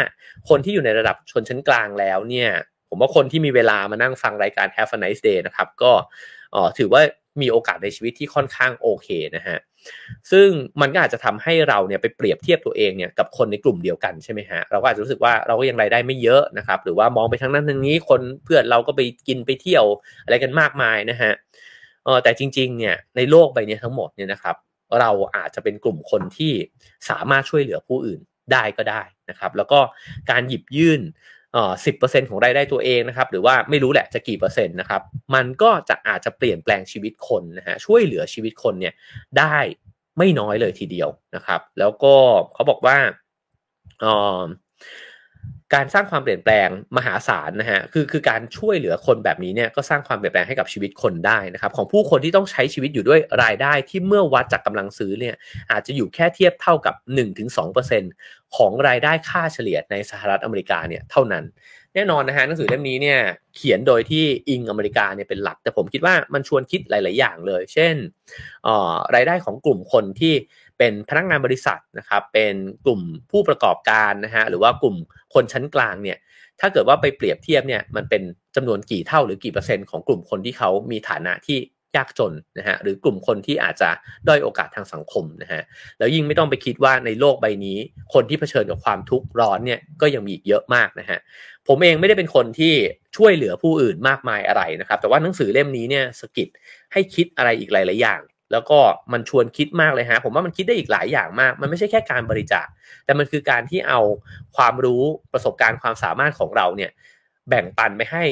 [0.48, 2.50] คนที่อยู่ในระดับชนชั้นกลางแล้วเนี่ย
[2.88, 5.92] ผมว่าคนที่มีเวลามานั่งฟังรายการ Have a nice day นะครับ ก็
[6.78, 7.02] ถือว่า
[7.42, 9.58] มีโอกาสในชีวิตที่ค่อนข้างโอเคนะฮะ
[10.30, 10.48] ซึ่ง
[10.80, 19.84] มันก็อาจจะทำให้เราเนี่ยไปเปรียบเทียบตัวเองเนี่ยกับคนในกลุ่มเดียวกันใช่ไหมฮะเราก็อาจจะรู้สึกว่าเราก็ยังรายได้ไม่เยอะนะครับหรือว่ามองไปทางนั้นทางนี้คนเพื่อนเราก็ไปกินไปเที่ยว
[20.24, 21.32] อะไรกันมากมายนะฮะ
[22.04, 24.56] เออแต่จริงๆเนี่ยในโลกใบนี้ทั้งหมดเนี่ยนะครับ
[25.00, 26.52] เราอาจจะเป็นกลุ่มคนที่
[27.10, 28.20] สามารถช่วยเหลือผู้อื่น
[28.52, 29.80] ได้ก็ได้นะครับ แล้วก็
[30.30, 31.00] การหยิบยื่น
[31.52, 35.02] เปอร์เซ็นของรายได้ตัวเองนะครับ หรือว่าไม่รู้แหละจะกี่เปอร์เซ็นต์นะครับ
[35.34, 38.94] มันก็จะอาจจะเปลี่ยนแปลงชีวิตคนนะฮะช่วยเหลือชีวิตคนเนี่ย
[39.38, 39.56] ได้
[40.18, 42.14] ไม่น้อยเลยทีเดียวนะครับ แล้วก็
[42.54, 42.96] เขาบอกว่า
[44.04, 44.44] อ๋อ
[45.74, 55.34] การสร้างความเปลี่ยนแปลงมหาศาลนะฮะคือคือการช่วยเหลือคนแบบนี้เนี่ยก็สร้างความเปลี่ยนแปลงให้กับชีวิตคนได้นะครับของผู้คนที่ต้องใช้ชีวิตอยู่ด้วยรายได้ที่เมื่อวัดจากกำลังซื้อเนี่ย
[55.72, 56.94] อาจจะอยู่แค่เทียบเท่ากับ
[57.74, 61.44] 1-2%ของรายได้ค่าเฉลี่ยในสหรัฐอเมริกาเนี่ยเท่านั้น
[61.94, 63.20] แน่นอนนะฮะหนังสือเล่มนี้เนี่ย
[63.56, 67.94] เขียนโดยที่อิงอเมริกาเนี่ยเป็นหลัก แต่ผมคิดว่ามันชวนคิดหลาย ๆ อย่างเลย เช่น
[69.14, 70.34] รายได้ของกลุ่มคนที่
[70.78, 72.54] เป็นพนักงานบริษัทนะครับ เป็น
[72.84, 73.00] กลุ่ม
[73.30, 74.96] ผู้ประกอบการนะฮะหรือว่ากลุ่ม
[75.34, 76.18] คนชั้นกลางเนี่ย
[76.60, 78.22] ถ้าเกิดว่าไปเปรียบเทียบเนี่ยมันเป็น
[78.56, 81.58] จำนวนกี่เท่าหรือกี่เปอร์เซ็นต์ของกลุ่มคนที่เขามีฐานะที่
[81.96, 83.90] ยากจนนะฮะหรือกลุ่มคนที่อาจจะ
[84.28, 85.62] ด้อยโอกาสทางสังคมนะฮะ
[85.98, 87.78] แล้วยิ่งไม่ต้องไปคิดว่าในโลกใบนี้
[88.14, 91.18] คนที่เผชิญกับความทุกข์ร้อนเนี่ยก็ยังมีอีกเยอะมากนะฮะ
[91.68, 92.74] ผมเองไม่ได้เป็นคนที่
[93.16, 96.48] ช่วยเหลือผู้อื่นมากมายอะไรนะครับ แต่ว่าหนังสือเล่มนี้เนี่ยสกิด
[96.92, 98.20] ให้คิดอะไรอีกหลาย ๆ อย่าง
[98.52, 98.78] แล้วก็
[99.12, 102.66] มันชวนคิดมากเลยฮะ ผมว่ามันคิดได้อีกหลายอย่างมาก มันไม่ใช่แค่การบริจาค
[103.04, 104.00] แต่มันคือการที่เอา
[104.56, 106.90] ความรู้ประสบการณ์ความสามารถของเราเนี่ย
[107.48, 108.24] แบ่งปันไปให้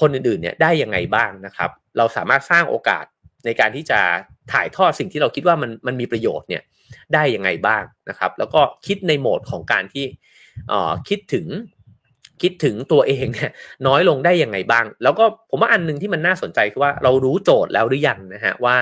[0.00, 3.04] คนอื่นๆเนี่ยได้ยังไงบ้างนะครับ เราสามารถสร้างโอกาส
[3.46, 4.00] ในการที่จะ
[4.52, 6.62] ถ่ายทอดสิ่งที่เราคิดว่ามันมันมีประโยชน์เนี่ย
[7.14, 10.04] ได้ยังไงบ้างนะครับ แล้วก็คิดในโหมดของการที่
[11.08, 11.46] คิดถึง
[12.42, 13.50] คิดถึงตัวเองเนี่ย
[13.86, 18.76] น้อยลงได้ยังไงบ้าง แล้วก็ผมว่าอันหนึ่งที่มันน่าสนใจคือว่าเรารู้โจทย์แล้วหรือยังนะฮะว่า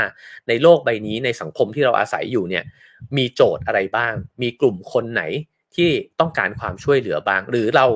[0.48, 2.64] ในโลกใบนี้ในสังคมที่เราอาศัยอยู่เนี่ย
[3.16, 5.22] มีโจทย์อะไรบ้าง มีกลุ่มคนไหน
[5.76, 7.86] ที่ต้องการความช่วยเหลือบ้าง หรือเรา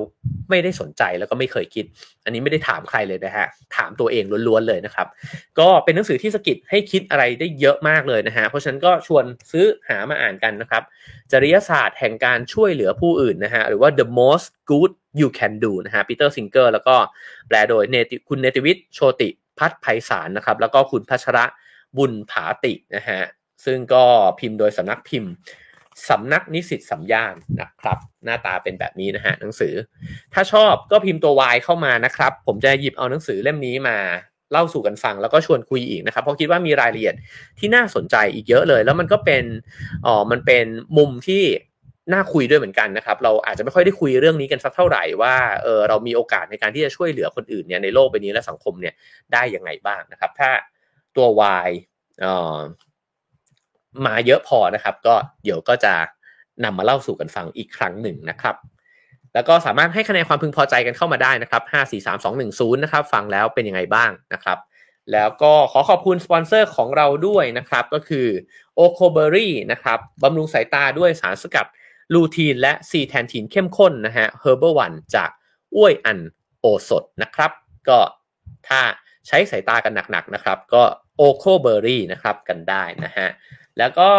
[0.50, 1.84] ไม่ได้สนใจแล้วก็ไม่เคยคิด
[2.24, 3.46] อันนี้ไม่ได้ถามใครเลยนะฮะ
[3.76, 5.06] ถามตัวเองล้วนๆเลยนะครับ
[5.58, 10.82] ก็เป็นหนังสือที่สกิดให้คิดอะไรได้เยอะมากเลยนะฮะเพราะฉะนั้นก็ชวนซื้อหามาอ่านกันนะครับ
[11.32, 16.96] จริยศาสตร์แห่งการช่วยเหลือผู้อื่นนะฮะหรือว่า the most good you can do นะฮะปีเตอร์ซิงเกอร์แล้วก็
[17.48, 21.44] แปลโดยเนติคุณเนติวิทย์โชติภัทร์ไพศาลนะครับ แล้วก็คุณพัชระ
[21.96, 23.20] บุญผาตินะฮะ
[23.64, 24.04] ซึ่งก็
[24.40, 25.32] พิมพ์โดยสำนักพิมพ์
[26.08, 29.74] สำนักนิสิตสามย่านนะครับ หน้าตาเป็นแบบนี้นะฮะหนังสือ
[30.34, 33.96] ถ้าชอบก็พิมพ์ตัว Y เข้ามานะครับ ผมจะหยิบเอาหนังสือเล่มนี้มา
[34.52, 37.14] เล่าสู่กันฟังแล้วก็ชวนคุยอีกนะครับ เพราะคิดว่ามีรายละเอียด
[37.58, 39.44] ที่น่าสนใจอีกเยอะเลย แล้วมันก็เป็น
[40.06, 40.66] อ๋อมันเป็น
[40.96, 41.42] มุมที่
[42.12, 48.94] น่าคุยด้วยเหมือนกันนะครับ เราอาจจะไม่ค่อยได้คุยเรื่องนี้กันสักเท่าไหร่ว่าเออเรามีโอกาสในการที่จะช่วยเหลือคนอื่นเนี่ยในโลกใบนี้และสังคมเนี่ย
[49.32, 50.50] ได้ยังไงบ้างนะครับ ถ้า
[51.16, 51.26] ตัว
[51.66, 51.68] Y
[52.24, 52.26] อ
[52.56, 52.58] อ
[54.06, 55.94] มาเยอะพอนะครับ ก็เดี๋ยวก็จะ
[56.64, 58.56] นำมาเล่าสู่กันฟังอีกครั้งหนึ่งนะครับ
[59.34, 64.58] แล้วก็สามารถให้คะแนนความพึงพอใจกันเข้ามาได้นะครับ 5 4 3 2 1 0 นะครับ ฟังแล้วเป็นยังไงบ้างนะครับ
[65.12, 68.26] แล้วก็ขอขอบคุณสปอนเซอร์ของเราด้วยนะครับ ก็คือ
[68.78, 71.66] o c o b e r y นะครับบำรุงสายตาด้วยสารสกัด
[72.14, 75.30] ลูทีนและซีแทนทีนเข้มข้นนะฮะ Herbal One จาก
[75.76, 76.18] อ้วยอัน
[76.60, 77.50] โอสดนะครับ
[77.88, 77.98] ก็
[78.68, 78.80] ถ้า
[79.26, 80.82] ใช้สายตากันหนักๆนะครับ ก็
[81.20, 83.28] o c o b e r y นะครับกันได้นะฮะ
[83.78, 84.10] แล้วก็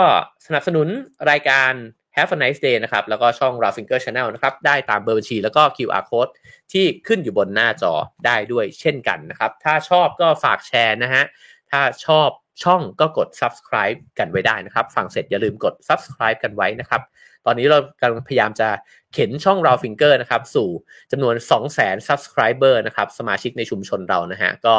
[0.45, 0.88] สนับสนุน
[1.30, 1.74] รายการ
[2.16, 4.28] Have a nice day นะครับ แล้วก็ช่อง r a f i n g e r Channel
[4.34, 6.32] นะครับ ได้ตามเบอร์บัญชี แล้วก็ QR code
[6.72, 7.93] ที่ขึ้นอยู่บนหน้าจอ
[8.26, 11.24] ได้ด้วยเช่นกันนะครับ ถ้าชอบก็ฝากแชร์นะฮะ
[11.72, 12.30] ถ้าชอบ
[12.64, 17.01] ช่องก็กด subscribe กันไว้ได้นะครับ ฟังเสร็จอย่าลืมกด subscribe กันไว้นะครับ
[17.45, 18.70] ตอนนี้เรากำลังพยายามจะ
[19.14, 20.70] เข็นช่อง r a w Finger นะครับ สู่
[21.12, 21.36] จำนวน
[21.72, 24.76] 200,000 subscriber นะครับ สมาชิกในชุมชนเรานะฮะ ก็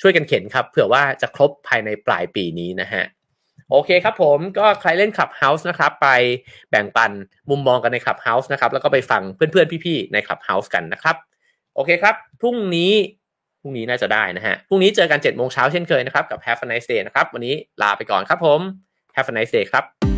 [0.00, 3.04] ช่วยกันเข็นครับ เผื่อว่าจะครบภายในปลายปีนี้นะฮะ
[3.70, 6.08] โอเคครับผมก็ใครเล่น Clubhouse นะครับ ไป
[6.70, 7.12] แบ่งปัน
[7.50, 11.16] มุมมองกันใน Clubhouse นะครับ แล้วก็ไปฟังเพื่อนๆ พี่ๆ ใน Clubhouse กันนะครับ
[11.74, 12.92] โอเคครับ พรุ่งนี้
[13.60, 18.60] พรุ่งนี้น่าจะได้นะฮะ พรุ่งนี้เจอกัน7จ็ดโมงเช้าเช่นเคยนะครับ กับ Have a nice day นะครับ วันนี้ลาไปก่อนครับผม
[19.16, 20.13] Have a nice day ครับ